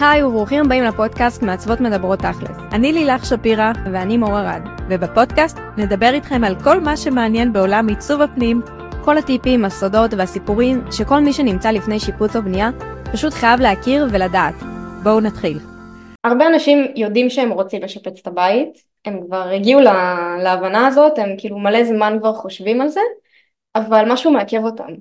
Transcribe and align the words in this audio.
היי 0.00 0.22
וברוכים 0.22 0.64
הבאים 0.64 0.84
לפודקאסט 0.84 1.42
מעצבות 1.42 1.80
מדברות 1.80 2.18
תכלס. 2.18 2.56
אני 2.72 2.92
לילך 2.92 3.24
שפירא 3.26 3.72
ואני 3.92 4.16
מור 4.16 4.38
ארד, 4.38 4.62
ובפודקאסט 4.88 5.58
נדבר 5.76 6.10
איתכם 6.14 6.44
על 6.44 6.54
כל 6.64 6.80
מה 6.80 6.96
שמעניין 6.96 7.52
בעולם 7.52 7.88
עיצוב 7.88 8.20
הפנים, 8.20 8.62
כל 9.04 9.18
הטיפים, 9.18 9.64
הסודות 9.64 10.14
והסיפורים 10.14 10.84
שכל 10.92 11.20
מי 11.20 11.32
שנמצא 11.32 11.70
לפני 11.70 12.00
שיפוץ 12.00 12.36
או 12.36 12.42
בנייה 12.42 12.70
פשוט 13.12 13.32
חייב 13.32 13.60
להכיר 13.60 14.06
ולדעת. 14.10 14.54
בואו 15.02 15.20
נתחיל. 15.20 15.58
הרבה 16.24 16.46
אנשים 16.46 16.86
יודעים 16.96 17.30
שהם 17.30 17.50
רוצים 17.50 17.82
לשפץ 17.82 18.18
את 18.20 18.26
הבית, 18.26 18.78
הם 19.04 19.20
כבר 19.26 19.48
הגיעו 19.48 19.80
לה, 19.80 20.16
להבנה 20.42 20.86
הזאת, 20.86 21.18
הם 21.18 21.28
כאילו 21.38 21.58
מלא 21.58 21.84
זמן 21.84 22.16
כבר 22.20 22.32
חושבים 22.32 22.80
על 22.80 22.88
זה, 22.88 23.00
אבל 23.76 24.04
משהו 24.12 24.32
מעכב 24.32 24.64
אותם. 24.64 24.92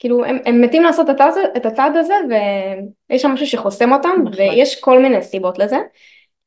כאילו 0.00 0.24
הם, 0.24 0.38
הם 0.46 0.60
מתים 0.60 0.82
לעשות 0.82 1.10
את 1.10 1.20
הצעד, 1.20 1.34
את 1.56 1.66
הצעד 1.66 1.96
הזה 1.96 2.14
ויש 2.28 3.22
שם 3.22 3.30
משהו 3.30 3.46
שחוסם 3.46 3.92
אותם 3.92 4.08
נכון. 4.24 4.32
ויש 4.36 4.80
כל 4.80 4.98
מיני 4.98 5.22
סיבות 5.22 5.58
לזה. 5.58 5.78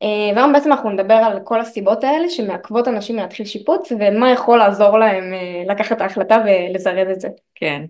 אה, 0.04 0.36
והיום 0.36 0.54
בעצם 0.54 0.72
אנחנו 0.72 0.90
נדבר 0.90 1.14
על 1.14 1.40
כל 1.44 1.62
הסיבות 1.62 2.04
האלה 2.04 2.30
שמעכבות 2.30 2.88
אנשים 2.88 3.16
להתחיל 3.16 3.46
שיפוץ 3.46 3.92
ומה 4.00 4.32
יכול 4.32 4.58
לעזור 4.58 4.98
להם 4.98 5.34
אה, 5.34 5.64
לקחת 5.68 5.96
את 5.98 6.02
ההחלטה 6.02 6.44
ולזרז 6.46 7.08
את 7.12 7.22
זה. 7.22 7.28
כן. 7.56 7.86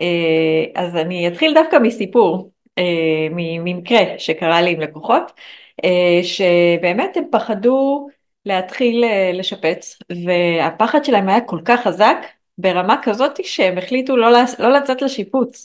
אה, 0.00 0.64
אז 0.74 0.96
אני 0.96 1.28
אתחיל 1.28 1.54
דווקא 1.54 1.76
מסיפור, 1.76 2.50
ממקרה 3.30 4.18
שקרה 4.18 4.62
לי 4.62 4.70
עם 4.70 4.80
לקוחות, 4.80 5.32
שבאמת 6.22 7.16
הם 7.16 7.24
פחדו 7.30 8.08
להתחיל 8.46 9.04
לשפץ 9.32 9.98
והפחד 10.26 11.04
שלהם 11.04 11.28
היה 11.28 11.40
כל 11.40 11.58
כך 11.64 11.80
חזק 11.82 12.16
ברמה 12.58 12.96
כזאת 13.02 13.44
שהם 13.44 13.78
החליטו 13.78 14.16
לא, 14.16 14.30
לא 14.58 14.72
לצאת 14.72 15.02
לשיפוץ. 15.02 15.64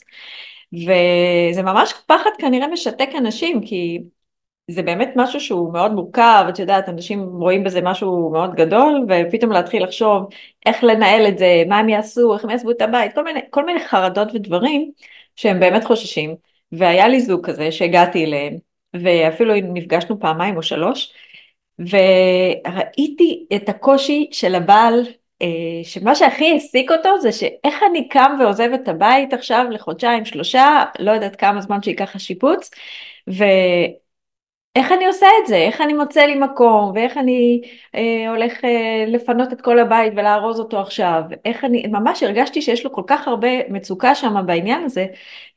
וזה 0.72 1.62
ממש 1.62 1.94
פחד 2.06 2.30
כנראה 2.38 2.68
משתק 2.68 3.08
אנשים, 3.18 3.60
כי 3.60 3.98
זה 4.70 4.82
באמת 4.82 5.12
משהו 5.16 5.40
שהוא 5.40 5.72
מאוד 5.72 5.92
מורכב, 5.92 6.44
את 6.48 6.58
יודעת, 6.58 6.88
אנשים 6.88 7.22
רואים 7.22 7.64
בזה 7.64 7.80
משהו 7.80 8.30
מאוד 8.32 8.54
גדול, 8.54 9.06
ופתאום 9.08 9.52
להתחיל 9.52 9.84
לחשוב 9.84 10.28
איך 10.66 10.84
לנהל 10.84 11.28
את 11.28 11.38
זה, 11.38 11.62
מה 11.68 11.78
הם 11.78 11.88
יעשו, 11.88 12.34
איך 12.34 12.44
הם 12.44 12.50
יעזבו 12.50 12.70
את 12.70 12.82
הבית, 12.82 13.14
כל 13.14 13.24
מיני, 13.24 13.40
כל 13.50 13.64
מיני 13.66 13.80
חרדות 13.80 14.28
ודברים 14.34 14.90
שהם 15.36 15.60
באמת 15.60 15.84
חוששים. 15.84 16.36
והיה 16.72 17.08
לי 17.08 17.20
זוג 17.20 17.46
כזה 17.46 17.72
שהגעתי 17.72 18.24
אליהם, 18.24 18.56
ואפילו 18.94 19.54
נפגשנו 19.62 20.20
פעמיים 20.20 20.56
או 20.56 20.62
שלוש, 20.62 21.12
וראיתי 21.78 23.46
את 23.56 23.68
הקושי 23.68 24.28
של 24.32 24.54
הבעל 24.54 25.06
שמה 25.82 26.14
שהכי 26.14 26.52
העסיק 26.52 26.90
אותו 26.90 27.20
זה 27.20 27.32
שאיך 27.32 27.82
אני 27.90 28.08
קם 28.08 28.36
ועוזב 28.40 28.70
את 28.74 28.88
הבית 28.88 29.32
עכשיו 29.32 29.66
לחודשיים 29.70 30.24
שלושה, 30.24 30.84
לא 30.98 31.10
יודעת 31.10 31.36
כמה 31.36 31.60
זמן 31.60 31.82
שייקח 31.82 32.16
השיפוץ, 32.16 32.70
ואיך 33.26 34.92
אני 34.92 35.06
עושה 35.06 35.26
את 35.42 35.46
זה, 35.46 35.56
איך 35.56 35.80
אני 35.80 35.92
מוצא 35.92 36.20
לי 36.20 36.34
מקום, 36.34 36.92
ואיך 36.94 37.16
אני 37.16 37.62
אה, 37.94 38.30
הולך 38.30 38.64
אה, 38.64 39.04
לפנות 39.06 39.52
את 39.52 39.60
כל 39.60 39.78
הבית 39.78 40.12
ולארוז 40.16 40.60
אותו 40.60 40.80
עכשיו, 40.80 41.22
איך 41.44 41.64
אני, 41.64 41.86
ממש 41.86 42.22
הרגשתי 42.22 42.62
שיש 42.62 42.84
לו 42.84 42.92
כל 42.92 43.02
כך 43.06 43.28
הרבה 43.28 43.68
מצוקה 43.68 44.14
שם 44.14 44.46
בעניין 44.46 44.84
הזה, 44.84 45.06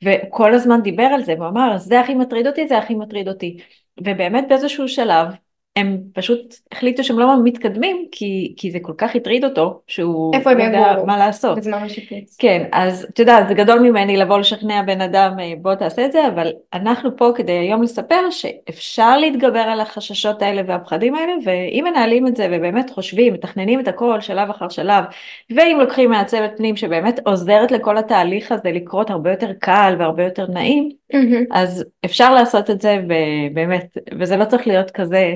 וכל 0.03 0.53
הזמן 0.53 0.81
דיבר 0.81 1.03
על 1.03 1.23
זה, 1.23 1.33
והוא 1.37 1.47
אמר, 1.47 1.77
זה 1.77 1.99
הכי 1.99 2.15
מטריד 2.15 2.47
אותי, 2.47 2.67
זה 2.67 2.77
הכי 2.77 2.95
מטריד 2.95 3.27
אותי. 3.27 3.57
ובאמת 3.99 4.45
באיזשהו 4.49 4.87
שלב 4.87 5.27
הם 5.75 5.97
פשוט 6.13 6.55
החליטו 6.71 7.03
שהם 7.03 7.19
לא 7.19 7.43
מתקדמים 7.43 8.05
כי, 8.11 8.53
כי 8.57 8.71
זה 8.71 8.79
כל 8.81 8.93
כך 8.97 9.15
הטריד 9.15 9.45
אותו 9.45 9.81
שהוא 9.87 10.35
איפה 10.35 10.51
הם 10.51 10.57
לא 10.57 10.63
יודע 10.63 10.95
מה 11.05 11.17
לעשות. 11.17 11.57
בזמן 11.57 11.83
השיפוץ. 11.83 12.37
כן, 12.39 12.63
אז 12.71 13.07
את 13.09 13.19
יודעת, 13.19 13.47
זה 13.47 13.53
גדול 13.53 13.79
ממני 13.79 14.17
לבוא 14.17 14.39
לשכנע 14.39 14.81
בן 14.81 15.01
אדם 15.01 15.39
אה, 15.39 15.53
בוא 15.57 15.75
תעשה 15.75 16.05
את 16.05 16.11
זה, 16.11 16.27
אבל 16.27 16.51
אנחנו 16.73 17.17
פה 17.17 17.31
כדי 17.35 17.51
היום 17.51 17.83
לספר 17.83 18.29
שאפשר 18.29 19.17
להתגבר 19.17 19.59
על 19.59 19.81
החששות 19.81 20.41
האלה 20.41 20.61
והפחדים 20.67 21.15
האלה, 21.15 21.33
ואם 21.45 21.85
מנהלים 21.89 22.27
את 22.27 22.35
זה 22.35 22.47
ובאמת 22.51 22.89
חושבים, 22.89 23.33
מתכננים 23.33 23.79
את 23.79 23.87
הכל 23.87 24.21
שלב 24.21 24.49
אחר 24.49 24.69
שלב, 24.69 25.03
ואם 25.49 25.77
לוקחים 25.81 26.09
מהצוות 26.09 26.51
פנים 26.57 26.75
שבאמת 26.75 27.19
עוזרת 27.23 27.71
לכל 27.71 27.97
התהליך 27.97 28.51
הזה 28.51 28.71
לקרות 28.71 29.09
הרבה 29.09 29.31
יותר 29.31 29.51
קל 29.59 29.95
והרבה 29.99 30.23
יותר 30.23 30.47
נעים, 30.47 30.89
mm-hmm. 31.13 31.45
אז 31.51 31.85
אפשר 32.05 32.33
לעשות 32.33 32.69
את 32.69 32.81
זה 32.81 32.97
ובאמת, 33.03 33.97
וזה 34.19 34.37
לא 34.37 34.45
צריך 34.45 34.67
להיות 34.67 34.91
כזה 34.91 35.33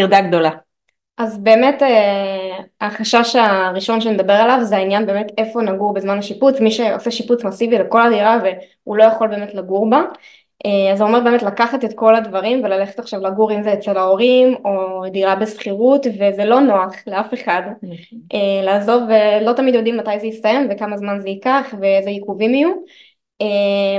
טרדה 0.00 0.20
גדולה. 0.20 0.50
אז 1.18 1.38
באמת 1.38 1.82
אה, 1.82 2.58
החשש 2.80 3.36
הראשון 3.36 4.00
שנדבר 4.00 4.32
עליו 4.32 4.58
זה 4.62 4.76
העניין 4.76 5.06
באמת 5.06 5.26
איפה 5.38 5.62
נגור 5.62 5.94
בזמן 5.94 6.18
השיפוץ, 6.18 6.60
מי 6.60 6.70
שעושה 6.70 7.10
שיפוץ 7.10 7.44
מסיבי 7.44 7.78
לכל 7.78 8.02
הדירה 8.02 8.38
והוא 8.42 8.96
לא 8.96 9.04
יכול 9.04 9.28
באמת 9.28 9.54
לגור 9.54 9.90
בה, 9.90 10.02
אה, 10.66 10.92
אז 10.92 10.98
זה 10.98 11.04
אומר 11.04 11.20
באמת 11.20 11.42
לקחת 11.42 11.84
את 11.84 11.92
כל 11.92 12.14
הדברים 12.14 12.64
וללכת 12.64 12.98
עכשיו 12.98 13.20
לגור 13.20 13.52
אם 13.52 13.62
זה 13.62 13.72
אצל 13.72 13.96
ההורים 13.96 14.54
או 14.64 15.02
דירה 15.10 15.34
בשכירות 15.34 16.06
וזה 16.06 16.44
לא 16.44 16.60
נוח 16.60 16.94
לאף 17.06 17.34
אחד 17.34 17.62
נכון. 17.82 18.18
אה, 18.34 18.64
לעזוב 18.64 19.02
ולא 19.02 19.52
תמיד 19.52 19.74
יודעים 19.74 19.96
מתי 19.96 20.20
זה 20.20 20.26
יסתיים 20.26 20.68
וכמה 20.70 20.96
זמן 20.96 21.20
זה 21.20 21.28
ייקח 21.28 21.74
ואיזה 21.80 22.10
עיכובים 22.10 22.54
יהיו, 22.54 22.72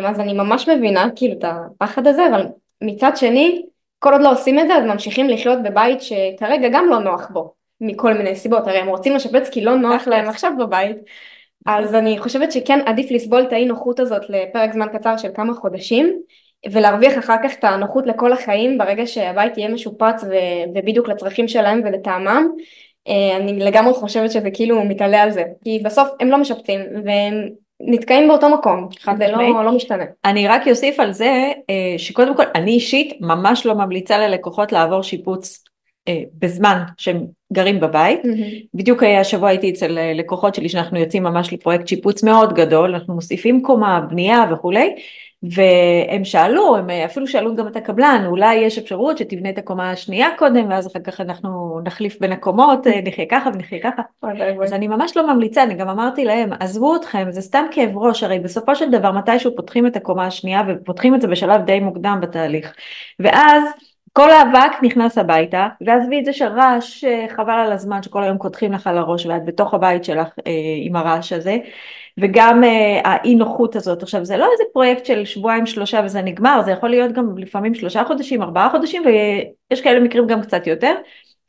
אז 0.06 0.19
אני 0.19 0.34
ממש 0.34 0.69
מבינה 0.69 1.08
כאילו 1.16 1.34
את 1.34 1.44
הפחד 1.44 2.08
הזה 2.08 2.28
אבל 2.28 2.46
מצד 2.81 3.12
שני 3.18 3.64
כל 4.00 4.13
עוד 4.13 4.22
לא 4.22 4.31
עושים 4.31 4.59
את 4.59 4.68
זה 4.68 4.75
אז 4.75 4.84
ממשיכים 4.84 5.30
לחיות 5.30 5.63
בבית 5.63 6.02
שכרגע 6.02 6.69
גם 6.72 6.90
לא 6.90 7.00
נוח 7.00 7.28
בו 7.30 7.53
מכל 7.81 8.13
מיני 8.13 8.35
סיבות. 8.35 8.68
הרי 8.68 8.78
הם 8.78 8.88
רוצים 8.88 9.16
לשפץ 9.16 9.50
כי 9.50 9.62
לא 9.62 9.75
נוח 9.75 10.08
להם 10.08 10.30
עכשיו 10.30 10.52
בבית. 10.59 10.97
אז 11.66 11.96
אני 11.96 12.19
חושבת 12.19 12.52
שכן 12.52 12.80
עדיף 12.85 13.12
לסבול 13.12 13.41
את 13.41 13.53
האי 13.53 13.66
נוחות 13.66 14.00
הזאת 14.00 14.22
לפרק 14.30 14.74
זמן 14.74 14.88
קצר 14.94 15.18
של 15.18 15.30
כמה 15.34 15.53
חודשים 15.53 16.22
ולהרוויח 16.72 17.18
אחר 17.18 17.35
כך 17.44 17.53
את 17.59 17.63
הנוחות 17.63 18.08
לכל 18.08 18.34
החיים 18.34 18.78
ברגע 18.78 19.08
שהבית 19.08 19.58
יהיה 19.58 19.69
משופץ 19.69 20.24
ו- 20.24 20.69
ובדיוק 20.75 21.08
לצרכים 21.08 21.47
שלהם 21.47 21.81
ולטעמם. 21.85 22.47
אה, 23.08 23.38
אני 23.38 23.59
לגמרי 23.59 23.94
חושבת 23.94 24.31
שזה 24.31 24.52
כאילו 24.52 24.84
מתעלה 24.84 25.24
על 25.24 25.31
זה 25.31 25.44
כי 25.64 25.79
בסוף 25.84 26.08
הם 26.19 26.29
לא 26.29 26.38
משפצים 26.38 26.79
והם 27.06 27.50
נתקעים 27.82 28.28
באותו 28.28 28.50
מקום, 28.50 28.90
זה 29.18 29.28
לא, 29.28 29.66
לא 29.66 29.72
משתנה. 29.72 30.04
אני 30.26 30.48
רק 30.48 30.68
אוסיף 30.68 31.00
על 31.00 31.14
זה 31.14 31.52
אה, 31.70 31.96
שקודם 31.98 32.36
כל 32.36 32.44
אני 32.56 32.72
אישית 32.72 33.18
ממש 33.22 33.66
לא 33.66 33.76
ממליצה 33.76 34.18
ללקוחות 34.18 34.72
לעבור 34.72 35.02
שיפוץ 35.02 35.64
אה, 36.08 36.22
בזמן 36.40 36.84
שהם 36.98 37.26
גרים 37.54 37.80
בבית. 37.80 38.20
Mm-hmm. 38.24 38.68
בדיוק 38.74 39.04
השבוע 39.04 39.50
הייתי 39.50 39.70
אצל 39.70 39.98
אה, 39.98 40.14
לקוחות 40.14 40.56
שלי 40.56 40.70
שאנחנו 40.70 41.00
יוצאים 41.00 41.24
ממש 41.24 41.54
לפרויקט 41.54 41.88
שיפוץ 41.88 42.24
מאוד 42.24 42.54
גדול, 42.54 42.96
אנחנו 42.96 43.14
מוסיפים 43.14 43.62
קומה, 43.62 44.00
בנייה 44.09 44.46
וכולי. 44.52 44.96
והם 45.44 46.25
שאלו, 46.25 46.78
הם 46.78 46.90
אפילו 46.90 47.28
שאלו 47.28 47.56
גם 47.56 47.68
את 47.68 47.75
הקבלן, 47.75 48.24
אולי 48.25 48.56
יש 48.56 48.78
אפשרות 48.78 49.18
שתבנה 49.18 49.50
את 49.50 49.58
הקומה 49.58 49.92
השנייה 49.92 50.30
קודם, 50.38 50.70
ואז 50.70 50.88
אחר 50.88 51.00
כך 51.00 51.22
אנחנו 51.22 51.80
נחליף 51.84 52.20
בין 52.20 52.31
הקומות, 52.31 52.88
אה, 52.88 53.02
נחיה 53.06 53.25
ככה 53.30 53.50
ונחיה 53.53 53.80
ככה. 53.84 54.02
אז 54.64 54.74
אני 54.74 54.88
ממש 54.88 55.18
לא 55.18 55.34
ממליצה, 55.34 55.64
אני 55.64 55.74
גם 55.74 55.90
אמרתי 55.90 56.26
להם, 56.26 56.50
עזבו 56.59 56.96
אתכם, 56.96 57.28
זה 57.30 57.42
סתם 57.42 57.66
כאב 57.72 57.97
ראש, 57.97 58.24
הרי 58.24 58.40
בסופו 58.40 58.76
של 58.76 58.92
דבר 58.92 59.12
מתישהו 59.12 59.56
פותחים 59.56 59.88
את 59.88 59.96
הקומה 59.96 60.26
השנייה, 60.26 60.62
ופותחים 60.68 61.16
את 61.16 61.22
זה 61.22 61.28
בשלב 61.28 61.66
די 61.66 61.80
מוקדם 61.80 62.20
בתהליך. 62.22 62.74
ואז 63.20 63.64
כל 64.14 64.30
האבק 64.30 64.72
נכנס 64.84 65.18
הביתה, 65.18 65.68
ועזבי 65.81 66.20
את 66.20 66.26
זה 66.26 66.34
שרעש, 66.34 67.03
אה, 67.03 67.26
חבל 67.36 67.53
על 67.53 67.72
הזמן 67.72 68.03
שכל 68.03 68.24
היום 68.24 68.38
קודחים 68.38 68.74
לך 68.74 68.90
לראש 68.94 69.26
ואת 69.26 69.46
בתוך 69.46 69.74
הבית 69.74 70.03
שלך 70.03 70.28
אה, 70.47 70.52
עם 70.84 70.96
הרעש 70.96 71.34
הזה. 71.34 71.58
וגם 72.17 72.63
אה, 72.63 73.01
האי 73.03 73.35
נוחות 73.35 73.75
הזאת. 73.75 74.03
עכשיו 74.03 74.25
זה 74.25 74.38
לא 74.38 74.50
איזה 74.51 74.63
פרויקט 74.73 75.05
של 75.05 75.25
שבועיים 75.25 75.66
שלושה 75.66 76.01
וזה 76.05 76.22
נגמר, 76.22 76.61
זה 76.66 76.72
יכול 76.72 76.89
להיות 76.89 77.11
גם 77.11 77.38
לפעמים 77.38 77.75
שלושה 77.75 78.03
חודשים, 78.03 78.41
ארבעה 78.41 78.69
חודשים 78.69 79.03
ויש 79.05 79.81
כאלה 79.81 80.00
מקרים 80.00 80.28
גם 80.28 80.41
קצת 80.41 80.67
יותר, 80.67 80.95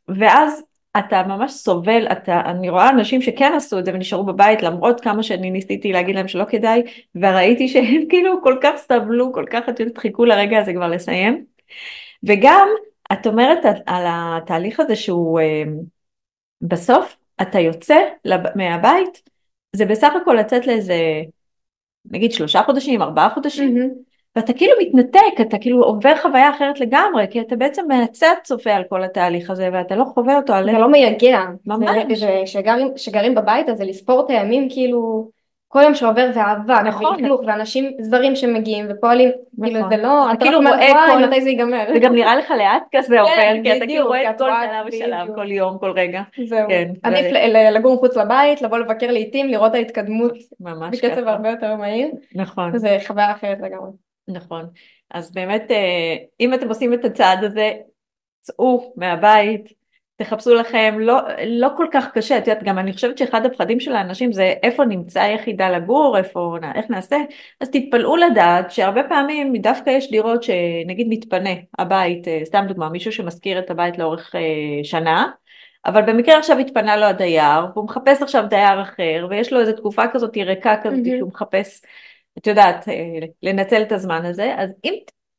ואז 0.07 0.63
אתה 0.97 1.23
ממש 1.23 1.51
סובל, 1.51 2.07
אתה, 2.11 2.41
אני 2.45 2.69
רואה 2.69 2.89
אנשים 2.89 3.21
שכן 3.21 3.53
עשו 3.55 3.79
את 3.79 3.85
זה 3.85 3.91
ונשארו 3.93 4.23
בבית 4.23 4.61
למרות 4.63 5.01
כמה 5.01 5.23
שאני 5.23 5.51
ניסיתי 5.51 5.91
להגיד 5.91 6.15
להם 6.15 6.27
שלא 6.27 6.43
כדאי, 6.49 6.83
וראיתי 7.15 7.67
שהם 7.67 8.05
כאילו 8.09 8.43
כל 8.43 8.57
כך 8.61 8.75
סבלו, 8.77 9.33
כל 9.33 9.45
כך 9.49 9.69
את 9.69 9.79
יודעת 9.79 9.97
חיכו 9.97 10.25
לרגע 10.25 10.59
הזה 10.59 10.73
כבר 10.73 10.87
לסיים. 10.87 11.45
וגם 12.23 12.67
את 13.13 13.27
אומרת 13.27 13.65
על 13.85 14.03
התהליך 14.07 14.79
הזה 14.79 14.95
שהוא 14.95 15.39
אה, 15.39 15.63
בסוף 16.61 17.17
אתה 17.41 17.59
יוצא 17.59 17.97
מהבית 18.55 19.29
זה 19.75 19.85
בסך 19.85 20.13
הכל 20.21 20.33
לצאת 20.33 20.67
לאיזה, 20.67 21.21
נגיד 22.11 22.31
שלושה 22.31 22.61
חודשים, 22.63 23.01
ארבעה 23.01 23.29
חודשים, 23.29 23.77
mm-hmm. 23.77 24.09
ואתה 24.35 24.53
כאילו 24.53 24.73
מתנתק, 24.81 25.41
אתה 25.41 25.57
כאילו 25.57 25.83
עובר 25.83 26.13
חוויה 26.21 26.49
אחרת 26.49 26.79
לגמרי, 26.79 27.25
כי 27.29 27.41
אתה 27.41 27.55
בעצם 27.55 27.85
מהצד 27.87 28.35
צופה 28.43 28.71
על 28.71 28.83
כל 28.89 29.03
התהליך 29.03 29.49
הזה, 29.49 29.69
ואתה 29.73 29.95
לא 29.95 30.03
חווה 30.03 30.37
אותו 30.37 30.53
על... 30.53 30.65
זה 30.65 30.77
לא 30.77 30.91
מייגע. 30.91 31.39
ממש. 31.65 32.21
וכשגרים 32.93 33.35
בבית 33.35 33.69
אז 33.69 33.77
זה 33.77 33.83
לספור 33.83 34.25
את 34.25 34.29
הימים 34.29 34.69
כאילו... 34.69 35.29
כל 35.71 35.81
יום 35.81 35.95
שעובר 35.95 36.29
ואהבה, 36.35 36.81
נכון, 36.83 37.15
ולכלוך, 37.15 37.41
ואנשים 37.47 37.91
זרים 37.99 38.35
שמגיעים 38.35 38.85
ופועלים, 38.89 39.29
כאילו 39.63 39.79
נכון. 39.79 39.89
זה 39.89 40.03
לא, 40.03 40.31
אתה 40.31 40.45
כאילו 40.45 40.59
רואה 40.59 40.93
כל, 41.09 41.25
מתי 41.25 41.41
זה 41.41 41.49
ייגמר. 41.49 41.85
זה 41.93 41.99
גם 41.99 42.15
נראה 42.15 42.35
לך 42.35 42.51
לאט 42.51 42.83
כזה 42.95 43.15
כן, 43.15 43.21
עובר, 43.21 43.63
כי 43.63 43.77
אתה 43.77 43.85
כאילו 43.85 44.07
רואה 44.07 44.29
את 44.29 44.37
כל 44.37 44.49
שלב 44.49 44.85
ושלב, 44.87 45.35
כל 45.35 45.51
יום, 45.51 45.77
כל 45.79 45.91
רגע. 45.91 46.21
זהו, 46.47 46.69
כן, 46.69 46.91
עדיף 47.03 47.25
לגור 47.73 47.95
מחוץ 47.95 48.17
לבית, 48.17 48.61
לבוא 48.61 48.77
לבקר 48.77 49.11
לעיתים, 49.11 49.47
לראות 49.47 49.73
ההתקדמות, 49.73 50.33
ממש 50.59 50.99
ככה. 50.99 51.07
בקצב 51.07 51.27
הרבה 51.27 51.49
יותר 51.49 51.75
מהיר. 51.75 52.07
נכון. 52.35 52.77
זה 52.77 52.97
חוויה 53.07 53.31
אחרת 53.31 53.57
לגמרי. 53.61 53.91
נכון. 54.27 54.65
אז 55.11 55.31
באמת, 55.31 55.71
אה, 55.71 56.15
אם 56.39 56.53
אתם 56.53 56.67
עושים 56.67 56.93
את 56.93 57.05
הצעד 57.05 57.43
הזה, 57.43 57.71
צאו 58.41 58.93
מהבית, 58.95 59.78
תחפשו 60.19 60.53
לכם, 60.53 60.95
לא, 60.99 61.19
לא 61.45 61.67
כל 61.77 61.85
כך 61.91 62.11
קשה, 62.13 62.37
את 62.37 62.47
יודעת, 62.47 62.63
גם 62.63 62.79
אני 62.79 62.93
חושבת 62.93 63.17
שאחד 63.17 63.45
הפחדים 63.45 63.79
של 63.79 63.95
האנשים 63.95 64.31
זה 64.31 64.53
איפה 64.63 64.85
נמצא 64.85 65.21
היחידה 65.21 65.69
לגור, 65.69 66.17
איפה, 66.17 66.57
איך 66.75 66.85
נעשה, 66.89 67.17
אז 67.59 67.69
תתפלאו 67.69 68.15
לדעת 68.15 68.71
שהרבה 68.71 69.03
פעמים 69.03 69.57
דווקא 69.57 69.89
יש 69.89 70.11
דירות 70.11 70.43
שנגיד 70.43 71.07
מתפנה 71.09 71.49
הבית, 71.79 72.27
אה, 72.27 72.41
סתם 72.45 72.65
דוגמה, 72.67 72.89
מישהו 72.89 73.11
שמשכיר 73.11 73.59
את 73.59 73.69
הבית 73.69 73.97
לאורך 73.97 74.35
אה, 74.35 74.83
שנה, 74.83 75.27
אבל 75.85 76.01
במקרה 76.01 76.37
עכשיו 76.37 76.57
התפנה 76.57 76.97
לו 76.97 77.05
הדייר, 77.05 77.65
והוא 77.73 77.85
מחפש 77.85 78.21
עכשיו 78.21 78.45
דייר 78.49 78.81
אחר, 78.81 79.27
ויש 79.29 79.53
לו 79.53 79.59
איזו 79.59 79.73
תקופה 79.73 80.03
כזאת 80.13 80.37
ריקה 80.37 80.75
כזאת, 80.83 80.99
mm-hmm. 80.99 81.17
שהוא 81.17 81.29
מחפש, 81.29 81.81
את 82.37 82.47
יודעת, 82.47 82.89
אה, 82.89 83.27
לנצל 83.43 83.81
את 83.81 83.91
הזמן 83.91 84.25
הזה, 84.25 84.53
אז 84.57 84.73
אם 84.85 84.93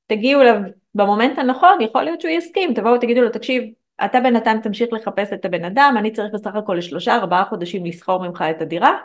תגיעו 0.07 0.41
אליו 0.41 0.57
במומנט 0.95 1.39
הנכון, 1.39 1.81
יכול 1.81 2.03
להיות 2.03 2.21
שהוא 2.21 2.31
יסכים, 2.31 2.75
תבואו 2.75 2.95
ותגידו 2.95 3.21
לו, 3.21 3.29
תקשיב, 3.29 3.65
אתה 4.05 4.21
בינתיים 4.21 4.61
תמשיך 4.61 4.93
לחפש 4.93 5.33
את 5.33 5.45
הבן 5.45 5.65
אדם, 5.65 5.95
אני 5.99 6.11
צריך 6.11 6.35
בסך 6.35 6.55
הכל 6.55 6.75
לשלושה 6.75 7.15
ארבעה 7.15 7.45
חודשים 7.45 7.85
לסחור 7.87 8.29
ממך 8.29 8.45
את 8.51 8.63
הדירה, 8.63 8.97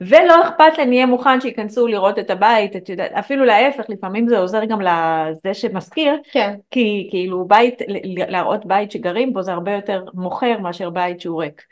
ולא 0.00 0.48
אכפת 0.48 0.78
לי, 0.78 0.86
נהיה 0.86 1.06
מוכן 1.06 1.40
שייכנסו 1.40 1.86
לראות 1.86 2.18
את 2.18 2.30
הבית, 2.30 2.76
את 2.76 2.88
יודעת, 2.88 3.12
אפילו 3.12 3.44
להפך, 3.44 3.84
לפעמים 3.88 4.28
זה 4.28 4.38
עוזר 4.38 4.64
גם 4.64 4.80
לזה 4.80 5.54
שמזכיר, 5.54 6.12
כן. 6.32 6.54
כי 6.70 7.08
כאילו 7.10 7.48
בית, 7.48 7.82
להראות 8.28 8.66
בית 8.66 8.90
שגרים 8.90 9.32
בו 9.32 9.42
זה 9.42 9.52
הרבה 9.52 9.72
יותר 9.72 10.04
מוכר 10.14 10.58
מאשר 10.58 10.90
בית 10.90 11.20
שהוא 11.20 11.42
ריק, 11.42 11.62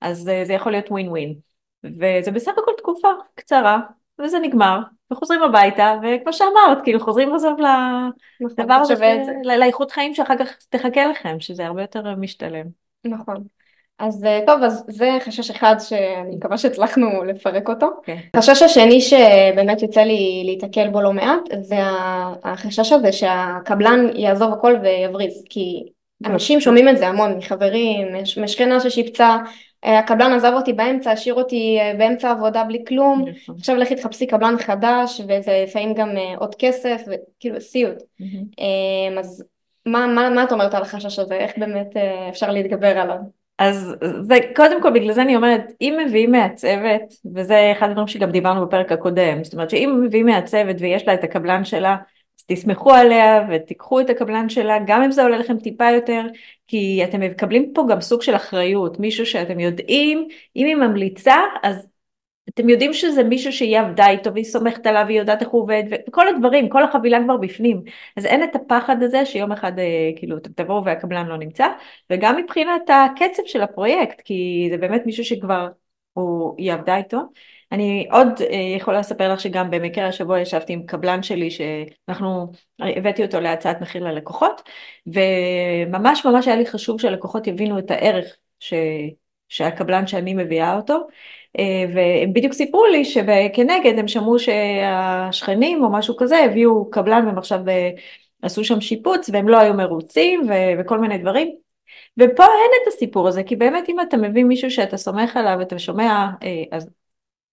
אז 0.00 0.28
אה, 0.28 0.44
זה 0.44 0.52
יכול 0.52 0.72
להיות 0.72 0.90
ווין 0.90 1.08
ווין, 1.08 1.34
וזה 1.84 2.30
בסך 2.30 2.52
הכל 2.52 2.72
תקופה 2.78 3.08
קצרה, 3.34 3.80
וזה 4.20 4.38
נגמר, 4.38 4.78
וחוזרים 5.12 5.42
הביתה, 5.42 5.94
וכמו 6.02 6.32
שאמרת, 6.32 6.78
כאילו 6.84 7.00
חוזרים 7.00 7.32
בסוף 7.34 7.52
נכון, 7.60 8.56
לדבר 8.58 8.74
הזה, 8.74 8.94
לאיכות 9.44 9.90
חיים 9.90 10.14
שאחר 10.14 10.36
כך 10.38 10.56
תחכה 10.68 11.06
לכם, 11.06 11.36
שזה 11.40 11.66
הרבה 11.66 11.80
יותר 11.80 12.14
משתלם. 12.14 12.66
נכון. 13.04 13.36
אז 13.98 14.24
אה, 14.24 14.40
טוב, 14.46 14.62
אז 14.62 14.84
זה 14.88 15.18
חשש 15.20 15.50
אחד 15.50 15.76
שאני 15.78 16.36
מקווה 16.36 16.58
שהצלחנו 16.58 17.24
לפרק 17.24 17.68
אותו. 17.68 17.86
Okay. 17.86 18.06
כן. 18.06 18.18
החשש 18.34 18.62
השני 18.62 19.00
שבאמת 19.00 19.82
יוצא 19.82 20.00
לי 20.00 20.42
להתקל 20.46 20.88
בו 20.88 21.02
לא 21.02 21.12
מעט, 21.12 21.40
זה 21.60 21.76
החשש 22.44 22.92
הזה 22.92 23.12
שהקבלן 23.12 24.06
יעזוב 24.14 24.52
הכל 24.52 24.76
ויבריז, 24.82 25.44
כי 25.50 25.84
אנשים 26.24 26.60
שומעים 26.60 26.88
את 26.88 26.98
זה 26.98 27.08
המון 27.08 27.36
מחברים, 27.36 28.08
משכנה 28.42 28.80
ששיפצה 28.80 29.36
הקבלן 29.86 30.32
עזב 30.32 30.52
אותי 30.54 30.72
באמצע, 30.72 31.10
השאיר 31.10 31.34
אותי 31.34 31.78
אה, 31.80 31.92
באמצע 31.98 32.28
העבודה 32.28 32.64
בלי 32.64 32.84
כלום, 32.88 33.24
נכון. 33.28 33.54
עכשיו 33.58 33.76
לכי 33.76 33.94
תחפשי 33.94 34.26
קבלן 34.26 34.54
חדש 34.58 35.20
וזה 35.20 35.64
לפעמים 35.66 35.94
גם 35.94 36.16
אה, 36.16 36.34
עוד 36.38 36.54
כסף 36.54 37.02
וכאילו 37.06 37.60
סיוט. 37.60 38.02
אז 39.18 39.44
מה, 39.86 40.06
מה, 40.06 40.30
מה 40.30 40.44
את 40.44 40.52
אומרת 40.52 40.74
על 40.74 40.82
החשש 40.82 41.18
הזה? 41.18 41.34
איך 41.34 41.52
באמת 41.58 41.96
אפשר 42.28 42.50
להתגבר 42.50 42.98
עליו? 42.98 43.16
אז 43.58 43.94
זה 44.20 44.38
קודם 44.56 44.82
כל 44.82 44.90
בגלל 44.90 45.12
זה 45.12 45.22
אני 45.22 45.36
אומרת 45.36 45.72
אם 45.80 45.98
מביאים 46.06 46.32
מהצוות 46.32 47.02
וזה 47.34 47.72
אחד 47.78 47.88
הדברים 47.88 48.06
שגם 48.06 48.30
דיברנו 48.30 48.66
בפרק 48.66 48.92
הקודם 48.92 49.44
זאת 49.44 49.52
אומרת 49.52 49.70
שאם 49.70 50.00
מביאים 50.04 50.26
מהצוות 50.26 50.76
ויש 50.80 51.08
לה 51.08 51.14
את 51.14 51.24
הקבלן 51.24 51.64
שלה 51.64 51.96
תסמכו 52.46 52.92
עליה 52.92 53.46
ותיקחו 53.50 54.00
את 54.00 54.10
הקבלן 54.10 54.48
שלה, 54.48 54.78
גם 54.86 55.02
אם 55.02 55.10
זה 55.10 55.22
עולה 55.22 55.38
לכם 55.38 55.58
טיפה 55.58 55.90
יותר, 55.90 56.22
כי 56.66 57.04
אתם 57.04 57.20
מקבלים 57.20 57.72
פה 57.74 57.86
גם 57.90 58.00
סוג 58.00 58.22
של 58.22 58.36
אחריות, 58.36 59.00
מישהו 59.00 59.26
שאתם 59.26 59.60
יודעים, 59.60 60.28
אם 60.56 60.66
היא 60.66 60.76
ממליצה, 60.76 61.36
אז 61.62 61.86
אתם 62.48 62.68
יודעים 62.68 62.92
שזה 62.92 63.24
מישהו 63.24 63.52
שהיא 63.52 63.78
עבדה 63.78 64.08
איתו 64.10 64.32
והיא 64.34 64.44
סומכת 64.44 64.86
עליו 64.86 65.02
והיא 65.06 65.18
יודעת 65.18 65.42
איך 65.42 65.48
הוא 65.48 65.62
עובד 65.62 65.82
וכל 66.08 66.28
הדברים, 66.28 66.68
כל 66.68 66.82
החבילה 66.82 67.18
כבר 67.24 67.36
בפנים. 67.36 67.82
אז 68.16 68.26
אין 68.26 68.44
את 68.44 68.56
הפחד 68.56 69.02
הזה 69.02 69.26
שיום 69.26 69.52
אחד 69.52 69.78
אה, 69.78 70.10
כאילו 70.16 70.36
אתם 70.36 70.52
תבואו 70.52 70.84
והקבלן 70.84 71.26
לא 71.26 71.36
נמצא, 71.38 71.66
וגם 72.10 72.36
מבחינת 72.36 72.82
הקצב 72.90 73.42
של 73.46 73.62
הפרויקט, 73.62 74.20
כי 74.20 74.68
זה 74.70 74.76
באמת 74.76 75.02
מישהו 75.06 75.24
שכבר 75.24 75.68
הוא, 76.12 76.54
היא 76.58 76.72
עבדה 76.72 76.96
איתו. 76.96 77.18
אני 77.72 78.08
עוד 78.10 78.28
אה, 78.50 78.76
יכולה 78.76 78.98
לספר 78.98 79.32
לך 79.32 79.40
שגם 79.40 79.70
במקרה 79.70 80.06
השבוע 80.06 80.40
ישבתי 80.40 80.72
עם 80.72 80.86
קבלן 80.86 81.22
שלי 81.22 81.50
שאנחנו, 81.50 82.52
הבאתי 82.78 83.24
אותו 83.24 83.40
להצעת 83.40 83.80
מחיר 83.80 84.04
ללקוחות 84.04 84.62
וממש 85.06 86.26
ממש 86.26 86.46
היה 86.46 86.56
לי 86.56 86.66
חשוב 86.66 87.00
שהלקוחות 87.00 87.46
יבינו 87.46 87.78
את 87.78 87.90
הערך 87.90 88.36
ש, 88.60 88.74
שהקבלן 89.48 90.06
שאני 90.06 90.34
מביאה 90.34 90.76
אותו 90.76 91.06
אה, 91.58 91.84
והם 91.94 92.32
בדיוק 92.32 92.52
סיפרו 92.52 92.86
לי 92.86 93.04
שכנגד 93.04 93.98
הם 93.98 94.08
שמעו 94.08 94.38
שהשכנים 94.38 95.84
או 95.84 95.92
משהו 95.92 96.16
כזה 96.16 96.38
הביאו 96.38 96.90
קבלן 96.90 97.26
והם 97.26 97.38
עכשיו 97.38 97.68
אה, 97.68 97.90
עשו 98.42 98.64
שם 98.64 98.80
שיפוץ 98.80 99.30
והם 99.32 99.48
לא 99.48 99.58
היו 99.58 99.74
מרוצים 99.74 100.42
ו- 100.48 100.80
וכל 100.80 100.98
מיני 100.98 101.18
דברים. 101.18 101.56
ופה 102.18 102.44
אין 102.44 102.70
את 102.82 102.88
הסיפור 102.88 103.28
הזה 103.28 103.42
כי 103.42 103.56
באמת 103.56 103.88
אם 103.88 104.00
אתה 104.00 104.16
מביא 104.16 104.44
מישהו 104.44 104.70
שאתה 104.70 104.96
סומך 104.96 105.36
עליו 105.36 105.56
ואתה 105.58 105.78
שומע 105.78 106.26
אז 106.72 106.90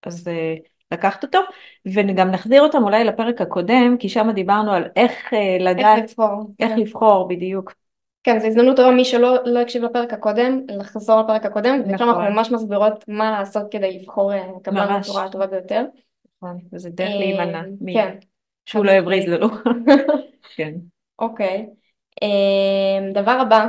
אז 0.08 0.28
uh, 0.28 0.68
לקחת 0.92 1.24
אותו, 1.24 1.40
וגם 1.86 2.32
נחזיר 2.32 2.62
אותם 2.62 2.84
אולי 2.84 3.04
לפרק 3.04 3.42
הקודם, 3.42 3.96
כי 4.00 4.10
שם 4.10 4.32
דיברנו 4.32 4.72
על 4.72 4.84
איך 4.96 5.34
uh, 5.34 5.64
לדעת, 5.64 6.04
איך 6.04 6.10
לבחור, 6.10 6.54
איך 6.60 6.70
כן. 6.70 6.80
לבחור 6.80 7.28
בדיוק. 7.28 7.74
כן, 8.24 8.40
זו 8.40 8.48
הזדמנות 8.48 8.76
טובה 8.76 8.92
מי 8.92 9.06
שלא 9.06 9.36
לא 9.46 9.60
הקשיב 9.60 9.84
לפרק 9.84 10.14
הקודם, 10.14 10.62
לחזור 10.70 11.22
לפרק 11.22 11.46
הקודם, 11.46 11.80
נכון. 11.80 11.96
ושם 11.96 12.04
אנחנו 12.04 12.22
ממש 12.22 12.52
מסבירות 12.52 13.06
מה 13.08 13.32
לעשות 13.32 13.64
כדי 13.72 14.00
לבחור 14.00 14.32
קבלן 14.64 14.92
אה, 14.92 15.00
בצורה 15.00 15.26
הטובה 15.26 15.48
ביותר. 15.48 15.86
נכון, 16.38 16.60
וזה 16.74 16.90
דרך 16.90 17.10
להימנע, 17.10 17.62
כן. 17.94 18.18
שהוא 18.66 18.86
לא 18.86 18.92
יבריז 18.92 19.26
לנו. 19.26 19.48
כן. 20.56 20.74
אוקיי. 21.20 21.66
דבר 23.14 23.32
הבא, 23.32 23.68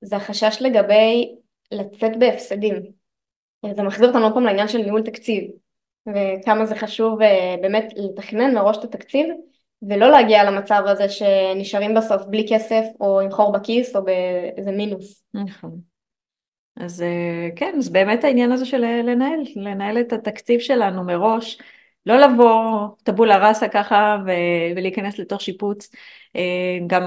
זה 0.00 0.16
החשש 0.16 0.62
לגבי 0.62 1.34
לצאת 1.72 2.18
בהפסדים. 2.18 2.74
זה 3.72 3.82
מחזיר 3.82 4.08
אותנו 4.08 4.24
עוד 4.24 4.34
פעם 4.34 4.44
לעניין 4.44 4.68
של 4.68 4.78
ניהול 4.78 5.02
תקציב 5.02 5.44
וכמה 6.06 6.66
זה 6.66 6.74
חשוב 6.74 7.22
אה, 7.22 7.54
באמת 7.62 7.92
לתכנן 7.96 8.54
מראש 8.54 8.76
את 8.76 8.84
התקציב 8.84 9.26
ולא 9.82 10.10
להגיע 10.10 10.44
למצב 10.44 10.82
הזה 10.86 11.08
שנשארים 11.08 11.94
בסוף 11.94 12.22
בלי 12.22 12.46
כסף 12.48 12.84
או 13.00 13.20
עם 13.20 13.30
חור 13.30 13.52
בכיס 13.52 13.96
או 13.96 14.04
באיזה 14.04 14.70
מינוס. 14.70 15.24
נכון. 15.34 15.80
אז 16.76 17.02
אה, 17.02 17.48
כן, 17.56 17.74
אז 17.78 17.88
באמת 17.88 18.24
העניין 18.24 18.52
הזה 18.52 18.66
של 18.66 18.78
לנהל, 18.78 19.40
לנהל 19.56 20.00
את 20.00 20.12
התקציב 20.12 20.60
שלנו 20.60 21.04
מראש, 21.04 21.58
לא 22.06 22.16
לבוא 22.16 22.88
טבולה 23.02 23.48
ראסה 23.48 23.68
ככה 23.68 24.18
ולהיכנס 24.76 25.18
לתוך 25.18 25.40
שיפוץ. 25.40 25.90
אה, 26.36 26.78
גם 26.86 27.06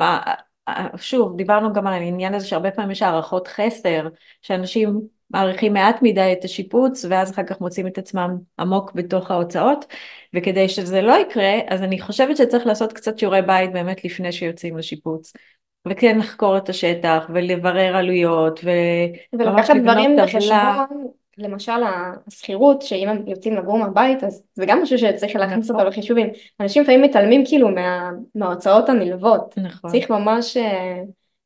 שוב, 0.97 1.37
דיברנו 1.37 1.73
גם 1.73 1.87
על 1.87 1.93
העניין 1.93 2.33
הזה 2.33 2.47
שהרבה 2.47 2.71
פעמים 2.71 2.91
יש 2.91 3.01
הערכות 3.01 3.47
חסר, 3.47 4.07
שאנשים 4.41 5.01
מעריכים 5.29 5.73
מעט 5.73 5.99
מדי 6.01 6.35
את 6.39 6.43
השיפוץ 6.43 7.05
ואז 7.09 7.31
אחר 7.31 7.43
כך 7.43 7.61
מוצאים 7.61 7.87
את 7.87 7.97
עצמם 7.97 8.37
עמוק 8.59 8.91
בתוך 8.95 9.31
ההוצאות 9.31 9.85
וכדי 10.33 10.69
שזה 10.69 11.01
לא 11.01 11.13
יקרה 11.13 11.53
אז 11.67 11.83
אני 11.83 12.01
חושבת 12.01 12.37
שצריך 12.37 12.67
לעשות 12.67 12.93
קצת 12.93 13.19
שיעורי 13.19 13.41
בית 13.41 13.71
באמת 13.71 14.05
לפני 14.05 14.31
שיוצאים 14.31 14.77
לשיפוץ. 14.77 15.33
וכן 15.87 16.19
לחקור 16.19 16.57
את 16.57 16.69
השטח 16.69 17.29
ולברר 17.33 17.95
עלויות 17.95 18.59
ו... 18.63 18.69
ולקחת 19.33 19.75
דברים 19.75 20.17
בחשבון 20.23 21.07
למשל 21.39 21.81
השכירות 22.27 22.81
שאם 22.81 23.09
הם 23.09 23.27
יוצאים 23.27 23.55
לגור 23.55 23.77
מהבית 23.77 24.23
אז 24.23 24.43
זה 24.53 24.65
גם 24.65 24.81
משהו 24.81 24.97
שצריך 24.97 25.35
להכניס 25.35 25.69
אותו 25.69 25.79
נכון. 25.79 25.91
לחישובים 25.91 26.29
אנשים 26.59 26.83
לפעמים 26.83 27.01
מתעלמים 27.01 27.43
כאילו 27.45 27.69
מה, 27.69 28.11
מההוצאות 28.35 28.89
הנלוות 28.89 29.57
נכון. 29.57 29.91
צריך 29.91 30.09
ממש 30.09 30.57
אה, 30.57 31.01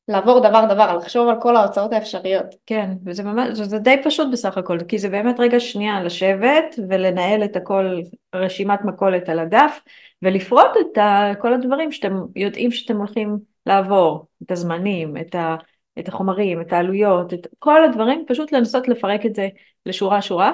לעבור 0.08 0.40
דבר 0.40 0.66
דבר, 0.74 0.98
לחשוב 0.98 1.30
על 1.30 1.42
כל 1.42 1.56
ההוצאות 1.56 1.94
האפשריות. 1.94 2.46
כן, 2.66 2.92
וזה 3.06 3.24
ממש, 3.24 3.58
זה 3.58 3.80
די 3.80 3.96
פשוט 4.04 4.28
בסך 4.32 4.58
הכל, 4.58 4.80
כי 4.88 5.00
זה 5.00 5.10
באמת 5.10 5.40
רגע 5.40 5.60
שנייה 5.60 6.04
לשבת 6.04 6.80
ולנהל 6.90 7.44
את 7.44 7.56
הכל, 7.56 8.00
רשימת 8.36 8.80
מכולת 8.86 9.30
על 9.30 9.40
הדף, 9.40 9.80
ולפרוט 10.22 10.72
את 10.82 10.98
ה, 10.98 11.32
כל 11.40 11.54
הדברים 11.54 11.92
שאתם 11.92 12.22
יודעים 12.36 12.72
שאתם 12.72 12.98
הולכים 12.98 13.38
לעבור, 13.66 14.26
את 14.44 14.52
הזמנים, 14.52 15.18
את, 15.18 15.36
ה, 15.36 15.56
את 16.00 16.08
החומרים, 16.08 16.62
את 16.62 16.74
העלויות, 16.74 17.34
את 17.34 17.48
כל 17.60 17.86
הדברים, 17.86 18.24
פשוט 18.28 18.52
לנסות 18.52 18.88
לפרק 18.88 19.26
את 19.26 19.36
זה 19.36 19.48
לשורה 19.86 20.22
שורה. 20.22 20.52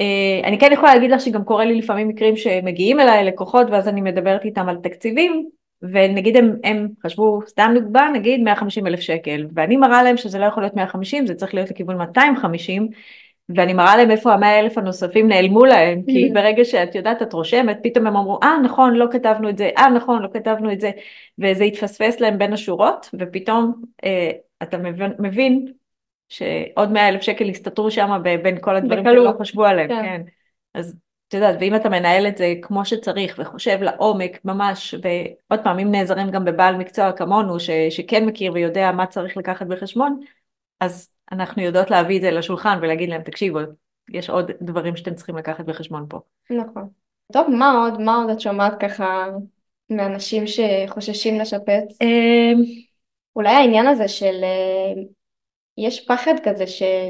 Uh, 0.00 0.46
אני 0.46 0.58
כן 0.58 0.70
יכולה 0.72 0.94
להגיד 0.94 1.10
לך 1.10 1.20
שגם 1.20 1.44
קורה 1.44 1.64
לי 1.64 1.74
לפעמים 1.74 2.08
מקרים 2.08 2.36
שמגיעים 2.36 3.00
אליי 3.00 3.24
לקוחות 3.24 3.66
ואז 3.70 3.88
אני 3.88 4.00
מדברת 4.00 4.44
איתם 4.44 4.68
על 4.68 4.76
תקציבים 4.76 5.48
ונגיד 5.82 6.36
הם, 6.36 6.56
הם 6.64 6.88
חשבו, 7.06 7.40
סתם 7.46 7.70
דוגמה, 7.74 8.10
נגיד 8.10 8.40
150 8.40 8.86
אלף 8.86 9.00
שקל, 9.00 9.46
ואני 9.54 9.76
מראה 9.76 10.02
להם 10.02 10.16
שזה 10.16 10.38
לא 10.38 10.44
יכול 10.44 10.62
להיות 10.62 10.76
150, 10.76 11.26
זה 11.26 11.34
צריך 11.34 11.54
להיות 11.54 11.70
לכיוון 11.70 11.96
250, 11.96 12.88
ואני 13.48 13.74
מראה 13.74 13.96
להם 13.96 14.10
איפה 14.10 14.32
המאה 14.32 14.58
אלף 14.58 14.78
הנוספים 14.78 15.28
נעלמו 15.28 15.64
להם, 15.64 16.02
כי 16.06 16.28
mm. 16.28 16.34
ברגע 16.34 16.64
שאת 16.64 16.94
יודעת, 16.94 17.22
את 17.22 17.32
רושמת, 17.32 17.78
פתאום 17.82 18.06
הם 18.06 18.16
אמרו, 18.16 18.38
אה 18.42 18.58
נכון, 18.64 18.94
לא 18.94 19.06
כתבנו 19.10 19.48
את 19.48 19.58
זה, 19.58 19.70
אה 19.78 19.88
נכון, 19.90 20.22
לא 20.22 20.28
כתבנו 20.32 20.72
את 20.72 20.80
זה, 20.80 20.90
וזה 21.38 21.64
התפספס 21.64 22.20
להם 22.20 22.38
בין 22.38 22.52
השורות, 22.52 23.10
ופתאום 23.18 23.82
אה, 24.04 24.30
אתה 24.62 24.78
מבין, 24.78 25.12
מבין 25.18 25.72
שעוד 26.28 26.92
מאה 26.92 27.08
אלף 27.08 27.22
שקל 27.22 27.48
הסתתרו 27.48 27.90
שם 27.90 28.22
בין 28.42 28.58
כל 28.60 28.76
הדברים 28.76 29.04
שלא 29.04 29.32
חשבו 29.40 29.64
עליהם, 29.64 29.88
כן. 29.88 30.02
כן. 30.02 30.22
אז 30.74 30.96
את 31.28 31.34
יודעת, 31.34 31.56
ואם 31.60 31.74
אתה 31.74 31.88
מנהל 31.88 32.26
את 32.26 32.36
זה 32.36 32.54
כמו 32.62 32.84
שצריך 32.84 33.38
וחושב 33.38 33.78
לעומק 33.82 34.44
ממש, 34.44 34.94
ועוד 35.02 35.64
פעם, 35.64 35.78
אם 35.78 35.90
נעזרים 35.90 36.30
גם 36.30 36.44
בבעל 36.44 36.76
מקצוע 36.76 37.12
כמונו, 37.12 37.60
ש, 37.60 37.70
שכן 37.90 38.24
מכיר 38.24 38.52
ויודע 38.52 38.92
מה 38.92 39.06
צריך 39.06 39.36
לקחת 39.36 39.66
בחשבון, 39.66 40.20
אז 40.80 41.08
אנחנו 41.32 41.62
יודעות 41.62 41.90
להביא 41.90 42.16
את 42.16 42.22
זה 42.22 42.30
לשולחן 42.30 42.78
ולהגיד 42.82 43.08
להם, 43.08 43.22
תקשיבו, 43.22 43.58
יש 44.12 44.30
עוד 44.30 44.50
דברים 44.62 44.96
שאתם 44.96 45.14
צריכים 45.14 45.36
לקחת 45.36 45.64
בחשבון 45.64 46.06
פה. 46.08 46.20
נכון. 46.50 46.88
טוב, 47.32 47.50
מה 47.50 47.72
עוד, 47.72 48.00
מה 48.00 48.16
עוד 48.16 48.30
את 48.30 48.40
שומעת 48.40 48.80
ככה 48.80 49.26
מאנשים 49.90 50.44
שחוששים 50.46 51.38
לשפץ? 51.40 51.98
אולי 53.36 53.50
העניין 53.50 53.86
הזה 53.86 54.08
של, 54.08 54.40
אה, 54.44 55.02
יש 55.78 56.06
פחד 56.06 56.34
כזה 56.44 56.66
של 56.66 57.08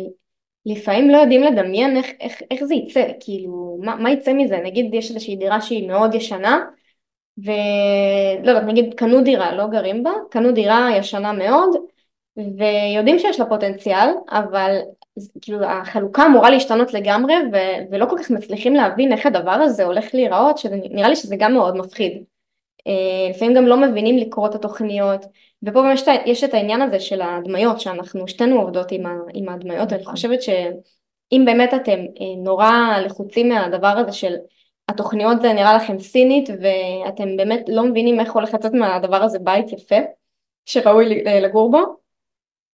לפעמים 0.67 1.11
לא 1.11 1.17
יודעים 1.17 1.43
לדמיין 1.43 1.97
איך, 1.97 2.07
איך, 2.21 2.43
איך 2.51 2.65
זה 2.65 2.75
יצא, 2.75 3.05
כאילו, 3.21 3.79
מה, 3.83 3.97
מה 3.97 4.11
יצא 4.11 4.33
מזה? 4.33 4.57
נגיד 4.65 4.95
יש 4.95 5.11
איזושהי 5.11 5.37
דירה 5.37 5.61
שהיא 5.61 5.89
מאוד 5.89 6.15
ישנה, 6.15 6.65
ולא 7.39 8.51
יודעת, 8.51 8.65
נגיד 8.65 8.95
קנו 8.95 9.23
דירה, 9.23 9.53
לא 9.53 9.67
גרים 9.67 10.03
בה, 10.03 10.11
קנו 10.31 10.53
דירה 10.53 10.89
ישנה 10.99 11.33
מאוד, 11.33 11.77
ויודעים 12.37 13.19
שיש 13.19 13.41
לה 13.41 13.47
פוטנציאל, 13.47 14.09
אבל 14.31 14.77
כאילו 15.41 15.65
החלוקה 15.65 16.27
אמורה 16.27 16.51
להשתנות 16.51 16.95
לגמרי, 16.95 17.35
ו- 17.53 17.91
ולא 17.91 18.07
כל 18.07 18.17
כך 18.19 18.31
מצליחים 18.31 18.75
להבין 18.75 19.13
איך 19.13 19.27
הדבר 19.27 19.51
הזה 19.51 19.85
הולך 19.85 20.15
להיראות, 20.15 20.59
שנראה 20.59 21.09
לי 21.09 21.17
שזה 21.17 21.37
גם 21.39 21.55
מאוד 21.55 21.77
מפחיד. 21.77 22.25
אה, 22.87 23.31
לפעמים 23.31 23.55
גם 23.55 23.67
לא 23.67 23.77
מבינים 23.77 24.17
לקרוא 24.17 24.49
את 24.49 24.55
התוכניות, 24.55 25.27
ופה 25.63 25.83
באמת 25.83 25.99
יש 26.27 26.45
את 26.45 26.55
העניין 26.55 26.83
הזה 26.83 27.01
של 27.01 27.21
ההדמיות, 27.21 27.81
שאנחנו 27.81 28.29
שתינו 28.29 28.61
עובדות 28.61 28.93
עם, 28.93 29.03
עם 29.35 29.49
ההדמיות, 29.49 29.93
אני 29.93 30.05
חושבת 30.05 30.43
שאם 30.43 31.43
באמת 31.47 31.75
אתם 31.75 31.99
אה, 31.99 32.43
נורא 32.45 32.71
לחוצים 33.05 33.49
מהדבר 33.49 33.89
הזה 33.99 34.13
של 34.13 34.35
התוכניות 34.89 35.43
זה 35.43 35.53
נראה 35.53 35.77
לכם 35.77 35.99
סינית, 35.99 36.49
ואתם 36.51 37.37
באמת 37.37 37.65
לא 37.69 37.85
מבינים 37.85 38.21
איך 38.21 38.33
הולך 38.33 38.55
לצאת 38.55 38.73
מהדבר 38.73 39.23
הזה 39.23 39.39
בית 39.39 39.73
יפה, 39.73 39.97
שראוי 40.67 41.25
לגור 41.25 41.71
בו, 41.71 42.08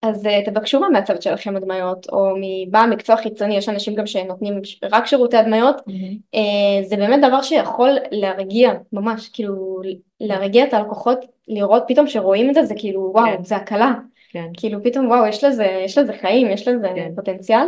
אז 0.05 0.27
uh, 0.27 0.51
תבקשו 0.51 0.81
מהמעצבת 0.81 1.23
שלכם 1.23 1.57
הדמיות, 1.57 2.07
או 2.13 2.35
מבעל 2.41 2.91
מקצוע 2.91 3.17
חיצוני, 3.17 3.57
יש 3.57 3.69
אנשים 3.69 3.95
גם 3.95 4.07
שנותנים 4.07 4.61
רק 4.93 5.07
שירותי 5.07 5.37
הדמיות, 5.37 5.77
mm-hmm. 5.77 6.37
uh, 6.37 6.89
זה 6.89 6.97
באמת 6.97 7.21
דבר 7.29 7.43
שיכול 7.43 7.91
להרגיע, 8.11 8.73
ממש, 8.93 9.29
כאילו 9.29 9.81
להרגיע 10.21 10.65
את 10.65 10.75
הלקוחות, 10.75 11.19
לראות 11.49 11.83
פתאום 11.89 12.07
שרואים 12.07 12.51
את 12.51 12.55
זה, 12.55 12.65
זה 12.65 12.75
כאילו 12.79 13.11
וואו, 13.15 13.37
כן. 13.37 13.45
זה 13.45 13.57
הקלה, 13.57 13.93
כן. 14.31 14.47
כאילו 14.57 14.83
פתאום 14.83 15.07
וואו, 15.07 15.27
יש 15.27 15.45
לזה, 15.45 15.81
יש 15.85 15.99
לזה 15.99 16.13
חיים, 16.13 16.51
יש 16.51 16.69
לזה 16.69 16.89
כן. 16.95 17.13
פוטנציאל, 17.17 17.67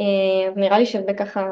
uh, 0.00 0.04
נראה 0.56 0.78
לי 0.78 0.86
שזה 0.86 1.12
ככה 1.12 1.46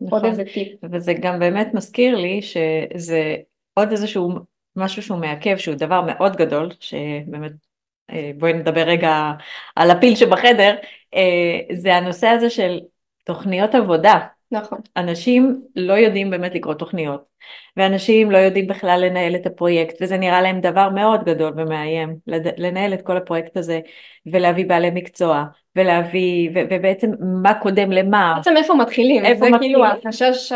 נכון. 0.00 0.18
עוד 0.18 0.24
איזה 0.24 0.44
טיפ. 0.54 0.68
וזה 0.92 1.12
גם 1.20 1.38
באמת 1.38 1.74
מזכיר 1.74 2.16
לי 2.16 2.42
שזה 2.42 3.36
עוד 3.74 3.90
איזשהו 3.90 4.30
משהו 4.76 5.02
שהוא 5.02 5.18
מעכב, 5.18 5.56
שהוא 5.56 5.74
דבר 5.74 6.00
מאוד 6.00 6.36
גדול, 6.36 6.68
שבאמת 6.80 7.50
אה, 7.50 7.71
בואי 8.38 8.52
נדבר 8.52 8.82
רגע 8.82 9.32
על 9.76 9.90
הפיל 9.90 10.16
שבחדר, 10.16 10.74
אה, 11.14 11.60
זה 11.72 11.94
הנושא 11.94 12.26
הזה 12.26 12.50
של 12.50 12.80
תוכניות 13.24 13.74
עבודה. 13.74 14.18
נכון. 14.52 14.78
אנשים 14.96 15.62
לא 15.76 15.92
יודעים 15.92 16.30
באמת 16.30 16.54
לקרוא 16.54 16.74
תוכניות, 16.74 17.24
ואנשים 17.76 18.30
לא 18.30 18.38
יודעים 18.38 18.66
בכלל 18.66 19.04
לנהל 19.04 19.34
את 19.34 19.46
הפרויקט, 19.46 19.96
וזה 20.00 20.18
נראה 20.18 20.42
להם 20.42 20.60
דבר 20.60 20.90
מאוד 20.90 21.24
גדול 21.24 21.52
ומאיים, 21.56 22.16
לנהל 22.56 22.94
את 22.94 23.02
כל 23.02 23.16
הפרויקט 23.16 23.56
הזה, 23.56 23.80
ולהביא 24.26 24.66
בעלי 24.66 24.90
מקצוע, 24.94 25.44
ולהביא, 25.76 26.50
ובעצם 26.70 27.10
מה 27.42 27.54
קודם 27.54 27.92
למה. 27.92 28.34
בעצם 28.36 28.56
איפה 28.56 28.74
מתחילים, 28.74 29.24
איפה 29.24 29.44
זה 29.44 29.50
מתחילים. 29.50 29.60
כאילו 29.60 29.86
החשש 29.86 30.52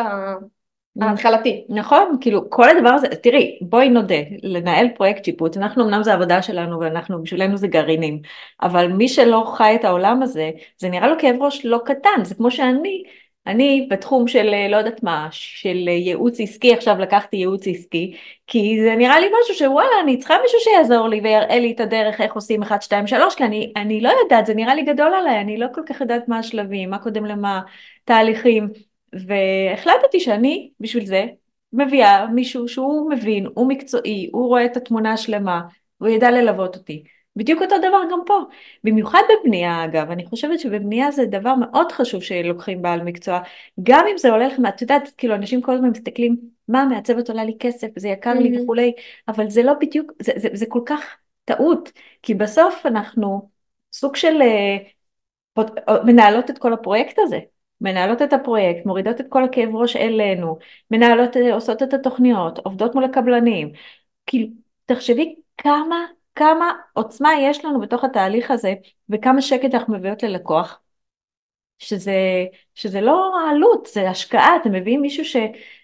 ההתחלתי. 1.02 1.64
נכון, 1.68 2.16
כאילו 2.20 2.50
כל 2.50 2.68
הדבר 2.68 2.88
הזה, 2.88 3.06
תראי, 3.08 3.58
בואי 3.60 3.88
נודה, 3.88 4.14
לנהל 4.42 4.88
פרויקט 4.96 5.24
שיפוט, 5.24 5.56
אנחנו 5.56 5.84
אמנם 5.84 6.02
זה 6.02 6.14
עבודה 6.14 6.42
שלנו 6.42 6.80
ואנחנו, 6.80 7.22
בשבילנו 7.22 7.56
זה 7.56 7.68
גרעינים, 7.68 8.20
אבל 8.62 8.88
מי 8.88 9.08
שלא 9.08 9.52
חי 9.56 9.74
את 9.80 9.84
העולם 9.84 10.22
הזה, 10.22 10.50
זה 10.78 10.88
נראה 10.88 11.08
לו 11.08 11.14
כאב 11.18 11.36
ראש 11.40 11.66
לא 11.66 11.80
קטן, 11.84 12.24
זה 12.24 12.34
כמו 12.34 12.50
שאני, 12.50 13.02
אני 13.46 13.86
בתחום 13.90 14.28
של 14.28 14.54
לא 14.68 14.76
יודעת 14.76 15.02
מה, 15.02 15.28
של 15.30 15.88
ייעוץ 15.88 16.40
עסקי, 16.40 16.74
עכשיו 16.74 16.98
לקחתי 16.98 17.36
ייעוץ 17.36 17.66
עסקי, 17.66 18.16
כי 18.46 18.78
זה 18.82 18.94
נראה 18.96 19.20
לי 19.20 19.26
משהו 19.42 19.54
שוואלה, 19.54 20.00
אני 20.02 20.18
צריכה 20.18 20.34
מישהו 20.42 20.58
שיעזור 20.60 21.08
לי 21.08 21.20
ויראה 21.20 21.58
לי 21.58 21.72
את 21.72 21.80
הדרך 21.80 22.20
איך 22.20 22.34
עושים 22.34 22.62
1, 22.62 22.82
2, 22.82 23.06
3, 23.06 23.34
כי 23.34 23.44
אני, 23.44 23.72
אני 23.76 24.00
לא 24.00 24.12
יודעת, 24.22 24.46
זה 24.46 24.54
נראה 24.54 24.74
לי 24.74 24.82
גדול 24.82 25.14
עליי, 25.14 25.40
אני 25.40 25.58
לא 25.58 25.66
כל 25.74 25.82
כך 25.86 26.00
יודעת 26.00 26.28
מה 26.28 26.38
השלבים, 26.38 26.90
מה 26.90 26.98
קודם 26.98 27.24
למה, 27.24 27.60
תהליכים. 28.04 28.68
והחלטתי 29.12 30.20
שאני 30.20 30.70
בשביל 30.80 31.06
זה 31.06 31.26
מביאה 31.72 32.26
מישהו 32.26 32.68
שהוא 32.68 33.10
מבין, 33.10 33.46
הוא 33.54 33.68
מקצועי, 33.68 34.30
הוא 34.32 34.46
רואה 34.46 34.64
את 34.64 34.76
התמונה 34.76 35.12
השלמה, 35.12 35.60
הוא 35.98 36.08
ידע 36.08 36.30
ללוות 36.30 36.76
אותי. 36.76 37.04
בדיוק 37.36 37.62
אותו 37.62 37.78
דבר 37.78 38.00
גם 38.12 38.18
פה. 38.26 38.40
במיוחד 38.84 39.22
בבנייה 39.28 39.84
אגב, 39.84 40.10
אני 40.10 40.26
חושבת 40.26 40.60
שבבנייה 40.60 41.10
זה 41.10 41.24
דבר 41.26 41.54
מאוד 41.54 41.92
חשוב 41.92 42.22
שלוקחים 42.22 42.82
בעל 42.82 43.02
מקצוע, 43.02 43.40
גם 43.82 44.04
אם 44.10 44.18
זה 44.18 44.30
עולה 44.30 44.48
לכם, 44.48 44.66
את 44.66 44.82
יודעת, 44.82 45.12
כאילו 45.18 45.34
אנשים 45.34 45.62
כל 45.62 45.72
הזמן 45.72 45.90
מסתכלים, 45.90 46.36
מה 46.68 46.84
מעצבת 46.84 47.28
עולה 47.28 47.44
לי 47.44 47.56
כסף, 47.60 47.88
זה 47.96 48.08
יקר 48.08 48.32
mm-hmm. 48.32 48.40
לי 48.40 48.62
וכולי, 48.62 48.92
אבל 49.28 49.50
זה 49.50 49.62
לא 49.62 49.72
בדיוק, 49.80 50.12
זה, 50.22 50.32
זה, 50.36 50.48
זה 50.52 50.66
כל 50.68 50.80
כך 50.86 51.16
טעות, 51.44 51.92
כי 52.22 52.34
בסוף 52.34 52.86
אנחנו 52.86 53.48
סוג 53.92 54.16
של 54.16 54.42
uh, 55.56 55.92
מנהלות 56.04 56.50
את 56.50 56.58
כל 56.58 56.72
הפרויקט 56.72 57.18
הזה. 57.18 57.38
מנהלות 57.80 58.22
את 58.22 58.32
הפרויקט, 58.32 58.86
מורידות 58.86 59.20
את 59.20 59.26
כל 59.28 59.44
הכאב 59.44 59.76
ראש 59.76 59.96
אלינו, 59.96 60.58
מנהלות, 60.90 61.36
עושות 61.52 61.82
את 61.82 61.94
התוכניות, 61.94 62.58
עובדות 62.58 62.94
מול 62.94 63.04
הקבלנים. 63.04 63.72
כאילו, 64.26 64.48
תחשבי 64.86 65.34
כמה, 65.58 66.06
כמה 66.34 66.72
עוצמה 66.92 67.30
יש 67.40 67.64
לנו 67.64 67.80
בתוך 67.80 68.04
התהליך 68.04 68.50
הזה, 68.50 68.74
וכמה 69.10 69.42
שקט 69.42 69.74
אנחנו 69.74 69.94
מביאות 69.94 70.22
ללקוח, 70.22 70.80
שזה, 71.78 72.46
שזה 72.74 73.00
לא 73.00 73.40
העלות, 73.40 73.88
זה 73.92 74.10
השקעה, 74.10 74.56
אתם 74.56 74.72
מביאים 74.72 75.02
מישהו 75.02 75.24
ש, 75.24 75.36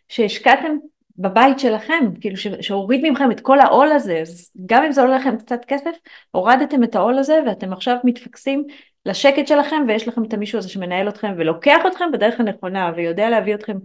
שהשקעתם 0.09 0.77
בבית 1.17 1.59
שלכם, 1.59 2.05
כאילו 2.21 2.37
שהוריד 2.61 3.01
ממכם 3.05 3.31
את 3.31 3.41
כל 3.41 3.61
העול 3.61 3.93
הזה, 3.93 4.19
אז 4.21 4.53
גם 4.67 4.83
אם 4.85 4.93
זה 4.93 5.03
עולה 5.03 5.17
לכם 5.17 5.37
קצת 5.39 5.65
כסף, 5.65 5.91
הורדתם 6.31 6.85
את 6.85 6.95
העול 6.95 7.19
הזה 7.19 7.41
ואתם 7.47 7.73
עכשיו 7.73 7.97
מתפקסים 8.05 8.67
לשקט 9.07 9.47
שלכם 9.47 9.85
ויש 9.89 10.09
לכם 10.09 10.25
את 10.25 10.35
המישהו 10.35 10.59
הזה 10.59 10.69
שמנהל 10.69 11.09
אתכם 11.09 11.35
ולוקח 11.39 11.79
אתכם 11.87 12.05
בדרך 12.13 12.41
הנכונה 12.41 12.93
ויודע 12.97 13.31
להביא 13.31 13.55
אתכם 13.55 13.77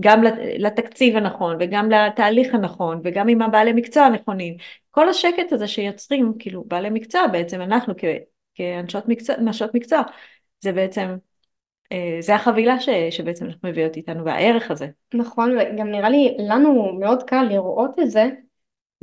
גם 0.00 0.22
לתקציב 0.58 1.16
הנכון 1.16 1.56
וגם 1.60 1.90
לתהליך 1.90 2.54
הנכון 2.54 3.00
וגם 3.04 3.28
עם 3.28 3.42
הבעלי 3.42 3.72
מקצוע 3.72 4.02
הנכונים. 4.02 4.56
כל 4.90 5.08
השקט 5.08 5.52
הזה 5.52 5.68
שיוצרים, 5.68 6.32
כאילו 6.38 6.64
בעלי 6.66 6.90
מקצוע 6.90 7.26
בעצם, 7.26 7.60
אנחנו 7.60 7.94
כנשות 8.54 9.08
מקצוע, 9.08 9.36
מקצוע, 9.74 10.02
זה 10.60 10.72
בעצם 10.72 11.16
אה, 11.92 12.16
זה 12.20 12.34
החבילה 12.34 12.80
ש, 12.80 12.88
שבעצם 13.10 13.46
אנחנו 13.46 13.68
מביאות 13.68 13.96
איתנו 13.96 14.24
והערך 14.24 14.70
הזה. 14.70 14.88
נכון 15.14 15.56
וגם 15.58 15.90
נראה 15.90 16.10
לי 16.10 16.36
לנו 16.38 16.92
מאוד 17.00 17.22
קל 17.22 17.42
לראות 17.42 17.98
את 17.98 18.10
זה 18.10 18.28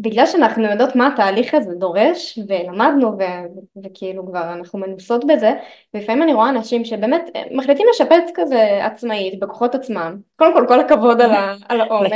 בגלל 0.01 0.25
שאנחנו 0.25 0.63
יודעות 0.63 0.95
מה 0.95 1.07
התהליך 1.07 1.53
הזה 1.53 1.75
דורש 1.75 2.39
ולמדנו 2.47 3.17
ו- 3.19 3.83
וכאילו 3.83 4.25
כבר 4.27 4.53
אנחנו 4.53 4.79
מנוסות 4.79 5.27
בזה 5.27 5.53
ולפעמים 5.93 6.23
אני 6.23 6.33
רואה 6.33 6.49
אנשים 6.49 6.85
שבאמת 6.85 7.21
אה, 7.35 7.43
מחליטים 7.51 7.87
לשפץ 7.89 8.31
כזה 8.35 8.85
עצמאית 8.85 9.39
בכוחות 9.39 9.75
עצמם. 9.75 10.17
קודם 10.35 10.53
כל 10.53 10.65
כל 10.67 10.79
הכבוד 10.79 11.21
על, 11.21 11.31
ה- 11.31 11.53
על 11.69 11.81
העומק 11.81 12.13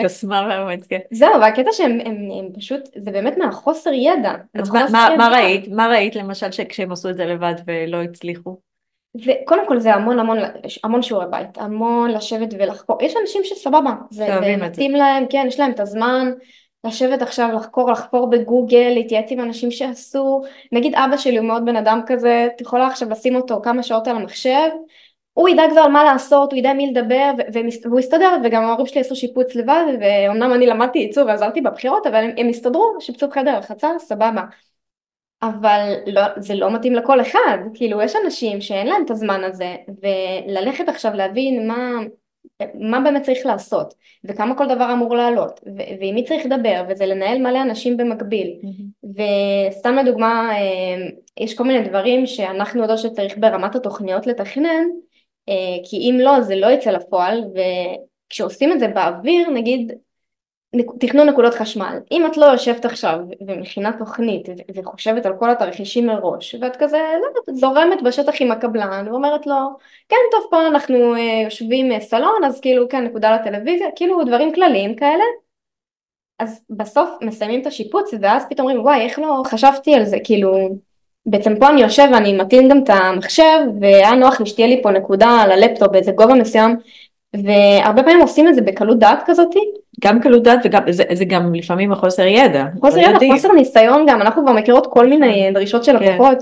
כן. 0.90 1.00
זהו 1.12 1.42
והקטע 1.42 1.70
שהם 1.72 1.92
הם, 1.92 2.16
הם 2.40 2.54
פשוט 2.58 2.82
זה 2.96 3.12
באמת 3.12 3.38
מהחוסר 3.38 3.94
ידע. 3.94 4.34
אז 4.56 4.70
מה, 4.70 4.86
מה, 4.92 5.10
מה 5.18 5.28
ראית? 5.28 5.68
מה 5.68 5.88
ראית 5.88 6.16
למשל 6.16 6.52
שכשהם 6.52 6.92
עשו 6.92 7.10
את 7.10 7.18
זה 7.18 7.26
לבד 7.26 7.54
ולא 7.68 8.02
הצליחו? 8.02 8.58
זה, 9.26 9.34
קודם 9.46 9.68
כל 9.68 9.80
זה 9.80 9.94
המון 9.94 10.20
המון 10.20 10.38
המון 10.84 11.02
שיעורי 11.02 11.26
בית, 11.32 11.58
המון 11.58 12.12
לשבת 12.12 12.54
ולחקור, 12.60 12.98
יש 13.02 13.14
אנשים 13.22 13.42
שסבבה, 13.44 13.94
זה. 14.12 14.28
מתאים 14.62 14.92
להם, 14.92 15.26
כן, 15.30 15.46
יש 15.48 15.60
להם 15.60 15.72
את 15.72 15.80
הזמן 15.80 16.32
לשבת 16.86 17.22
עכשיו 17.22 17.50
לחקור, 17.56 17.92
לחפור 17.92 18.30
בגוגל, 18.30 18.92
להתייעץ 18.94 19.26
עם 19.30 19.40
אנשים 19.40 19.72
שעשו, 19.72 20.42
נגיד 20.72 20.96
אבא 20.96 21.18
שלי 21.18 21.38
הוא 21.38 21.48
מאוד 21.48 21.66
בן 21.66 21.76
אדם 21.76 22.02
כזה, 22.06 22.48
את 22.56 22.62
יכולה 22.62 22.88
עכשיו 22.88 23.10
לשים 23.10 23.36
אותו 23.36 23.62
כמה 23.64 23.84
שעות 23.84 24.08
על 24.08 24.16
המחשב, 24.16 24.70
הוא 25.34 25.50
ידע 25.50 25.64
כבר 25.72 25.88
מה 25.88 26.04
לעשות, 26.04 26.52
הוא 26.52 26.60
ידע 26.60 26.74
מי 26.74 26.92
לדבר 26.92 27.32
והוא 27.84 28.00
יסתדר 28.00 28.36
וגם 28.44 28.64
ההורים 28.64 28.86
שלי 28.86 29.02
עשו 29.02 29.16
שיפוץ 29.16 29.56
לבד 29.56 29.84
ואומנם 30.02 30.54
אני 30.54 30.66
למדתי 30.68 31.00
עיצוב 31.00 31.28
ועזרתי 31.28 31.62
בבחירות 31.62 32.08
אבל 32.08 32.24
הם, 32.24 32.32
הם 32.38 32.50
הסתדרו, 32.50 32.96
שיפצו 33.00 33.32
חדר, 33.32 33.58
רחצה, 33.58 33.90
סבבה. 34.00 34.44
אבל 35.42 35.94
לא, 36.08 36.22
זה 36.38 36.56
לא 36.56 36.74
מתאים 36.74 36.94
לכל 36.94 37.22
אחד, 37.22 37.58
כאילו 37.74 38.02
יש 38.02 38.14
אנשים 38.26 38.62
שאין 38.62 38.88
להם 38.88 39.06
את 39.06 39.12
הזמן 39.12 39.44
הזה 39.44 39.76
וללכת 40.02 40.90
עכשיו 40.90 41.14
להבין 41.14 41.68
מה, 41.68 42.00
מה 42.74 43.00
באמת 43.00 43.24
צריך 43.24 43.46
לעשות 43.46 43.94
וכמה 44.24 44.58
כל 44.58 44.76
דבר 44.76 44.94
אמור 44.94 45.16
לעלות 45.16 45.60
ועם 46.00 46.16
מי 46.16 46.24
צריך 46.24 46.46
לדבר 46.46 46.84
וזה 46.90 47.06
לנהל 47.06 47.38
מלא 47.38 47.62
אנשים 47.62 47.98
במקביל 47.98 48.60
mm-hmm. 48.64 49.08
וסתם 49.72 49.96
לדוגמה 49.96 50.52
אה, 50.58 51.08
יש 51.38 51.58
כל 51.58 51.64
מיני 51.64 51.90
דברים 51.90 52.26
שאנחנו 52.26 52.82
יודעות 52.82 53.00
שצריך 53.00 53.34
ברמת 53.38 53.76
התוכניות 53.76 54.28
לתכנן 54.28 54.86
אה, 55.50 55.78
כי 55.90 55.98
אם 55.98 56.18
לא 56.20 56.42
זה 56.42 56.56
לא 56.56 56.68
יצא 56.68 56.92
לפועל 56.92 57.44
כשעושים 58.30 58.72
את 58.72 58.80
זה 58.80 58.88
באוויר, 58.88 59.50
נגיד 59.50 59.92
תכנון 61.00 61.30
נקודות 61.30 61.54
חשמל, 61.54 62.00
אם 62.12 62.26
את 62.26 62.38
לא 62.38 62.46
יושבת 62.46 62.86
עכשיו 62.86 63.20
ומכינה 63.48 63.92
תוכנית 64.00 64.48
וחושבת 64.76 65.26
על 65.26 65.34
כל 65.40 65.50
התרחישים 65.50 66.08
מראש 66.08 66.56
ואת 66.62 66.76
כזה 66.76 66.98
לא, 67.22 67.54
זורמת 67.54 68.02
בשטח 68.02 68.34
עם 68.40 68.52
הקבלן 68.52 69.06
ואומרת 69.08 69.48
לו 69.48 69.56
כן 70.10 70.16
טוב 70.32 70.46
פה 70.50 70.68
אנחנו 70.68 71.16
אה, 71.16 71.42
יושבים 71.44 71.92
אה, 71.92 72.00
סלון 72.00 72.44
אז 72.46 72.62
כאילו 72.62 72.90
כן 72.90 73.04
נקודה 73.04 73.36
לטלוויזיה 73.36 73.88
כאילו 73.96 74.24
דברים 74.24 74.54
כלליים 74.54 74.96
כאלה 74.96 75.24
אז 76.40 76.62
בסוף 76.70 77.10
מסיימים 77.22 77.62
את 77.62 77.68
השיפוץ 77.68 78.10
ואז 78.22 78.46
פתאום 78.50 78.68
אומרים 78.68 78.86
וואי 78.86 79.02
איך 79.02 79.20
לא 79.20 79.44
חשבתי 79.46 79.96
על 79.96 80.06
זה 80.06 80.18
כאילו 80.24 80.78
בעצם 81.26 81.60
פה 81.60 81.70
אני 81.70 81.82
יושב 81.82 82.08
ואני 82.14 82.38
מטעין 82.38 82.70
גם 82.70 82.84
את 82.84 82.90
המחשב 82.90 83.60
והיה 83.82 84.12
נוח 84.12 84.40
לי 84.40 84.46
שתהיה 84.46 84.68
לי 84.68 84.84
פה 84.84 84.92
נקודה 84.92 85.30
על 85.30 85.52
הלפטופ 85.52 85.92
באיזה 85.92 86.12
גובה 86.12 86.34
מסוים 86.34 86.76
והרבה 87.34 88.04
פעמים 88.04 88.22
עושים 88.22 88.48
את 88.48 88.56
זה 88.56 88.62
בקלות 88.62 89.00
דעת 89.00 89.24
כזאתי. 89.26 89.83
גם 90.04 90.20
קלות 90.20 90.44
דעת 90.44 90.60
וגם 90.64 90.82
זה, 90.90 91.04
זה 91.14 91.26
גם 91.26 91.56
לפעמים 91.56 91.90
מחוסר 91.90 92.28
ידע. 92.28 92.66
חוסר 92.80 93.00
ידע, 93.00 93.18
חוסר 93.32 93.52
ניסיון 93.52 94.06
גם, 94.10 94.22
אנחנו 94.22 94.44
כבר 94.44 94.54
מכירות 94.54 94.88
כל 94.90 95.08
מיני 95.08 95.44
כן. 95.48 95.54
דרישות 95.54 95.84
של 95.84 96.00
כן. 96.00 96.14
לקוחות. 96.14 96.38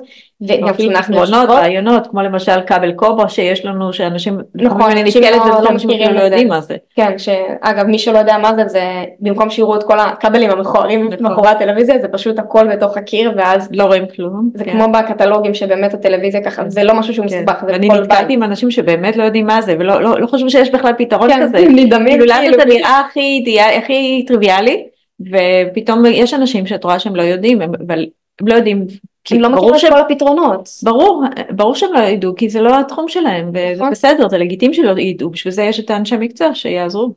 כשאנחנו 0.48 1.18
יושבות. 1.18 1.50
רעיונות, 1.50 2.08
כמו 2.08 2.22
למשל 2.22 2.62
כבל 2.68 2.92
קוברה 2.92 3.30
שיש 3.30 3.66
לנו, 3.66 3.94
שאנשים, 3.94 4.40
נכון, 4.56 4.98
אנשים 4.98 5.22
לא, 5.24 5.30
לא, 5.30 5.62
לא 5.64 5.72
מכירים 5.72 6.14
לא 6.14 6.20
יודעים 6.20 6.48
מה 6.48 6.62
זה. 6.62 6.76
כן, 6.96 7.18
שאגב 7.18 7.86
מי 7.86 8.00
שלא 8.00 8.18
יודע 8.18 8.38
מה 8.38 8.56
זה, 8.56 8.68
זה 8.68 8.84
במקום 9.20 9.50
שיראו 9.50 9.76
את 9.76 9.84
כל 9.84 10.00
הכבלים 10.00 10.50
המכוערים 10.50 11.08
נכון. 11.08 11.24
מאחורי 11.28 11.50
הטלוויזיה, 11.50 12.00
זה 12.02 12.08
פשוט 12.08 12.40
הכל 12.40 12.68
בתוך 12.76 12.98
הקיר 12.98 13.34
ואז 13.38 13.70
לא 13.72 13.84
רואים 13.84 14.06
כלום. 14.16 14.50
זה 14.56 14.66
כן. 14.66 14.72
כמו 14.72 14.92
בקטלוגים 14.92 15.54
שבאמת 15.54 15.94
הטלוויזיה 15.94 16.44
ככה, 16.44 16.64
זה 16.68 16.84
לא 16.84 16.94
משהו 16.94 17.14
שהוא 17.14 17.28
כן. 17.28 17.36
מסובך, 17.36 17.64
זה 17.66 17.76
אני 17.76 17.88
נתקלתי 17.88 18.34
עם 18.34 18.44
אנשים 18.44 18.72
שבאמת 18.72 19.18
לא 19.18 19.24
יודעים 19.24 19.46
מה 19.46 19.62
זה, 19.62 19.76
ולא 19.80 20.02
לא, 20.02 20.28
חושבים 20.28 20.50
שיש 20.50 20.72
בכלל 20.72 20.94
פתרון 20.98 21.30
כן, 21.30 21.44
כזה. 21.44 21.58
נדמים 21.80 22.20
כאילו 22.20 22.34
כאילו. 22.34 22.58
זה 22.60 22.66
נראה 22.66 23.00
הכי, 23.00 23.58
הכי 23.78 24.26
טריוויאלי, 24.28 24.84
ופתאום 25.32 26.06
יש 26.06 26.34
אנשים 26.34 26.68
שאת 26.68 26.84
רואה 26.84 27.00
שהם 27.00 27.16
לא 27.16 27.22
יודעים, 27.22 27.62
אבל 27.62 28.06
הם 28.42 28.48
לא 28.48 28.54
יודעים 28.54 28.88
כי 29.24 29.36
הם 29.36 29.42
לא 29.42 29.50
מכירים 29.50 29.76
את 29.76 29.82
כל 29.90 30.00
הפתרונות. 30.00 30.70
ברור, 30.84 31.24
ברור 31.50 31.76
שהם 31.76 31.94
לא 31.94 32.00
ידעו, 32.00 32.36
כי 32.36 32.50
זה 32.50 32.62
לא 32.62 32.80
התחום 32.80 33.08
שלהם, 33.08 33.50
וזה 33.50 33.76
נכון. 33.76 33.92
בסדר, 33.92 34.30
זה 34.30 34.38
לגיטימי 34.38 34.74
שלא 34.74 35.00
ידעו, 35.00 35.30
בשביל 35.30 35.54
זה 35.54 35.64
יש 35.64 35.80
את 35.80 35.90
האנשי 35.90 36.18
מקצוע 36.18 36.56
שיעזרו. 36.56 37.14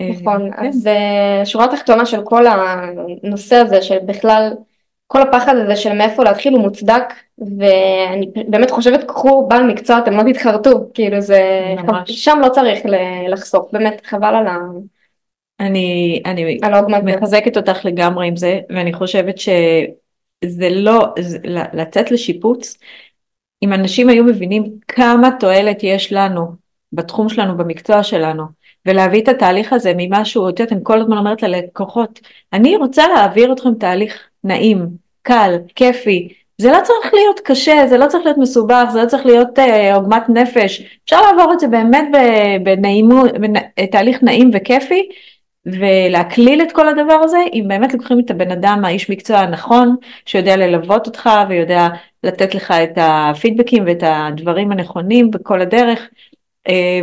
נכון, 0.00 0.52
אה, 0.52 0.68
אז 0.68 0.86
אה, 0.86 1.46
שורה 1.46 1.68
תחתונה 1.68 2.06
של 2.06 2.24
כל 2.24 2.44
הנושא 2.46 3.56
הזה, 3.56 3.82
שבכלל 3.82 4.52
כל 5.06 5.22
הפחד 5.22 5.56
הזה 5.56 5.76
של 5.76 5.92
מאיפה 5.92 6.24
להתחיל 6.24 6.52
הוא 6.52 6.62
מוצדק, 6.62 7.14
ואני 7.58 8.30
באמת 8.48 8.70
חושבת, 8.70 9.04
קחו 9.04 9.46
בעל 9.48 9.62
מקצוע, 9.62 9.98
אתם 9.98 10.12
לא 10.12 10.32
תתחרטו, 10.32 10.70
כאילו 10.94 11.20
זה, 11.20 11.40
ממש. 11.76 12.24
שם 12.24 12.38
לא 12.42 12.48
צריך 12.48 12.80
לחסוך, 13.28 13.68
באמת 13.72 14.06
חבל 14.06 14.34
על 14.34 14.46
ה... 14.46 14.56
אני, 15.60 16.22
אני 16.26 16.58
מחזקת 17.02 17.56
אותך 17.56 17.84
לגמרי 17.84 18.28
עם 18.28 18.36
זה, 18.36 18.60
ואני 18.70 18.92
חושבת 18.92 19.38
ש... 19.38 19.48
זה 20.44 20.68
לא, 20.70 21.06
זה, 21.18 21.38
לצאת 21.72 22.10
לשיפוץ, 22.10 22.78
אם 23.62 23.72
אנשים 23.72 24.08
היו 24.08 24.24
מבינים 24.24 24.64
כמה 24.88 25.30
תועלת 25.40 25.78
יש 25.82 26.12
לנו 26.12 26.46
בתחום 26.92 27.28
שלנו, 27.28 27.56
במקצוע 27.56 28.02
שלנו, 28.02 28.44
ולהביא 28.86 29.22
את 29.22 29.28
התהליך 29.28 29.72
הזה 29.72 29.92
ממשהו, 29.96 30.48
את 30.48 30.60
יודעת, 30.60 30.72
אני 30.72 30.80
כל 30.82 31.00
הזמן 31.00 31.16
אומרת 31.16 31.42
ללקוחות, 31.42 32.20
אני 32.52 32.76
רוצה 32.76 33.08
להעביר 33.08 33.52
אתכם 33.52 33.74
תהליך 33.74 34.28
נעים, 34.44 34.86
קל, 35.22 35.56
כיפי, 35.74 36.28
זה 36.58 36.72
לא 36.72 36.78
צריך 36.82 37.14
להיות 37.14 37.40
קשה, 37.40 37.86
זה 37.88 37.98
לא 37.98 38.06
צריך 38.08 38.24
להיות 38.24 38.38
מסובך, 38.38 38.88
זה 38.92 39.02
לא 39.02 39.06
צריך 39.08 39.26
להיות 39.26 39.58
אה, 39.58 39.94
עוגמת 39.94 40.28
נפש, 40.28 40.82
אפשר 41.04 41.20
לעבור 41.20 41.52
את 41.52 41.60
זה 41.60 41.68
באמת 41.68 42.08
בנעימות, 42.64 43.30
בתהליך 43.80 44.22
נעים 44.22 44.50
וכיפי, 44.54 45.08
ולהקליל 45.72 46.62
את 46.62 46.72
כל 46.72 46.88
הדבר 46.88 47.20
הזה, 47.24 47.38
אם 47.52 47.64
באמת 47.68 47.94
לוקחים 47.94 48.20
את 48.20 48.30
הבן 48.30 48.50
אדם, 48.50 48.84
האיש 48.84 49.10
מקצוע 49.10 49.38
הנכון, 49.38 49.96
שיודע 50.26 50.56
ללוות 50.56 51.06
אותך 51.06 51.30
ויודע 51.48 51.88
לתת 52.24 52.54
לך 52.54 52.70
את 52.70 52.92
הפידבקים 52.96 53.84
ואת 53.86 54.02
הדברים 54.06 54.72
הנכונים 54.72 55.30
בכל 55.30 55.60
הדרך, 55.60 56.08
אה, 56.68 57.00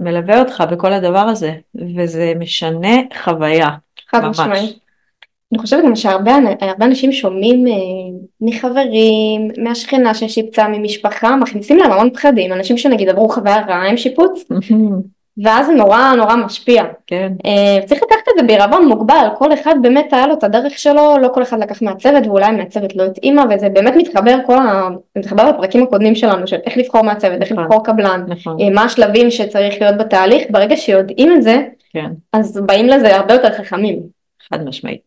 ומלווה 0.00 0.40
אותך 0.40 0.64
בכל 0.70 0.92
הדבר 0.92 1.18
הזה, 1.18 1.52
וזה 1.96 2.32
משנה 2.38 2.96
חוויה. 3.24 3.68
חד 4.10 4.24
משמעית. 4.24 4.82
אני 5.52 5.58
חושבת 5.58 5.84
גם 5.84 5.96
שהרבה 5.96 6.36
אנשים 6.80 7.12
שומעים 7.12 7.66
אה, 7.66 7.72
מחברים, 8.40 9.48
מהשכנה 9.58 10.14
ששיפצה, 10.14 10.68
ממשפחה, 10.68 11.36
מכניסים 11.36 11.76
להם 11.76 11.92
המון 11.92 12.10
פחדים, 12.10 12.52
אנשים 12.52 12.78
שנגיד 12.78 13.08
עברו 13.08 13.28
חוויה 13.28 13.66
רעה 13.66 13.88
עם 13.88 13.96
שיפוץ, 13.96 14.44
ואז 15.44 15.66
זה 15.66 15.72
נורא 15.72 16.12
נורא 16.16 16.36
משפיע. 16.36 16.84
כן. 17.06 17.32
Uh, 17.46 17.86
צריך 17.86 18.02
לקחת 18.02 18.28
את 18.28 18.40
זה 18.40 18.46
בעירבון 18.46 18.88
מוגבל, 18.88 19.26
כל 19.38 19.52
אחד 19.52 19.74
באמת 19.82 20.12
היה 20.12 20.26
לו 20.26 20.34
את 20.34 20.44
הדרך 20.44 20.78
שלו, 20.78 21.18
לא 21.18 21.28
כל 21.34 21.42
אחד 21.42 21.58
לקח 21.58 21.82
מהצוות 21.82 22.26
ואולי 22.26 22.50
מהצוות 22.50 22.96
לא 22.96 23.02
התאימה 23.02 23.44
וזה 23.50 23.68
באמת 23.68 23.94
מתחבר 23.96 24.36
כל 24.46 24.58
ה... 24.58 24.88
מתחבר 25.16 25.48
לפרקים 25.48 25.82
הקודמים 25.82 26.14
שלנו 26.14 26.46
של 26.46 26.56
איך 26.66 26.76
לבחור 26.76 27.02
מהצוות, 27.02 27.40
איך 27.40 27.52
נכון. 27.52 27.64
לבחור 27.64 27.84
קבלן, 27.84 28.24
נכון. 28.28 28.56
uh, 28.60 28.74
מה 28.74 28.84
השלבים 28.84 29.30
שצריך 29.30 29.74
להיות 29.80 29.96
בתהליך, 29.98 30.42
ברגע 30.50 30.76
שיודעים 30.76 31.32
את 31.32 31.42
זה, 31.42 31.62
כן. 31.92 32.10
אז 32.32 32.60
באים 32.66 32.86
לזה 32.86 33.16
הרבה 33.16 33.34
יותר 33.34 33.52
חכמים. 33.52 34.00
חד 34.50 34.64
משמעית. 34.64 35.00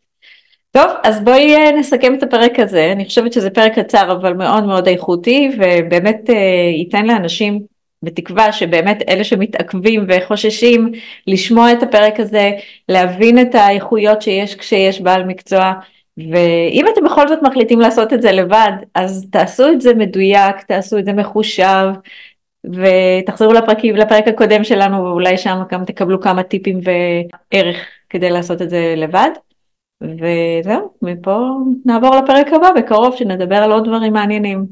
טוב, 0.72 0.88
אז 1.04 1.24
בואי 1.24 1.56
אה, 1.56 1.72
נסכם 1.72 2.14
את 2.14 2.24
הפרק 2.24 2.60
הזה, 2.60 2.92
אני 2.92 3.06
חושבת 3.06 3.34
שזה 3.34 3.50
פרק 3.50 3.80
קצר 3.80 4.12
אבל 4.12 4.34
מאוד 4.34 4.64
מאוד 4.64 4.88
איכותי 4.88 5.52
ובאמת 5.58 6.30
ייתן 6.78 7.06
לאנשים 7.06 7.60
בתקווה 8.06 8.52
שבאמת 8.52 9.04
אלה 9.10 9.24
שמתעכבים 9.24 10.06
וחוששים 10.08 10.92
לשמוע 11.28 11.74
את 11.74 11.84
הפרק 11.84 12.20
הזה, 12.20 12.52
להבין 12.90 13.42
את 13.42 13.56
האיכויות 13.56 14.22
שיש 14.22 14.56
כשיש 14.56 15.02
בעל 15.02 15.24
מקצוע, 15.24 15.74
ואם 16.18 16.86
אתם 16.94 17.06
בכל 17.06 17.28
זאת 17.28 17.40
מחליטים 17.44 17.80
לעשות 17.80 18.14
את 18.14 18.22
זה 18.22 18.32
לבד, 18.32 18.72
אז 18.96 19.28
תעשו 19.32 19.72
את 19.72 19.82
זה 19.82 19.94
מדויק, 19.94 20.62
תעשו 20.68 20.98
את 20.98 21.06
זה 21.06 21.14
מחושב, 21.14 21.88
ותחזרו 22.66 23.54
לפרקים, 23.54 23.96
לפרק 23.96 24.28
הקודם 24.28 24.64
שלנו, 24.64 25.04
ואולי 25.04 25.38
שם 25.38 25.62
גם 25.72 25.86
תקבלו 25.86 26.22
כמה 26.22 26.44
טיפים 26.44 26.80
וערך 26.84 27.78
כדי 28.10 28.30
לעשות 28.30 28.62
את 28.62 28.70
זה 28.70 28.94
לבד. 28.98 29.30
וזהו, 30.02 30.94
מפה 31.02 31.38
נעבור 31.86 32.16
לפרק 32.16 32.48
הבא 32.54 32.70
בקרוב, 32.76 33.16
שנדבר 33.16 33.56
על 33.56 33.72
עוד 33.72 33.86
דברים 33.88 34.14
מעניינים. 34.14 34.66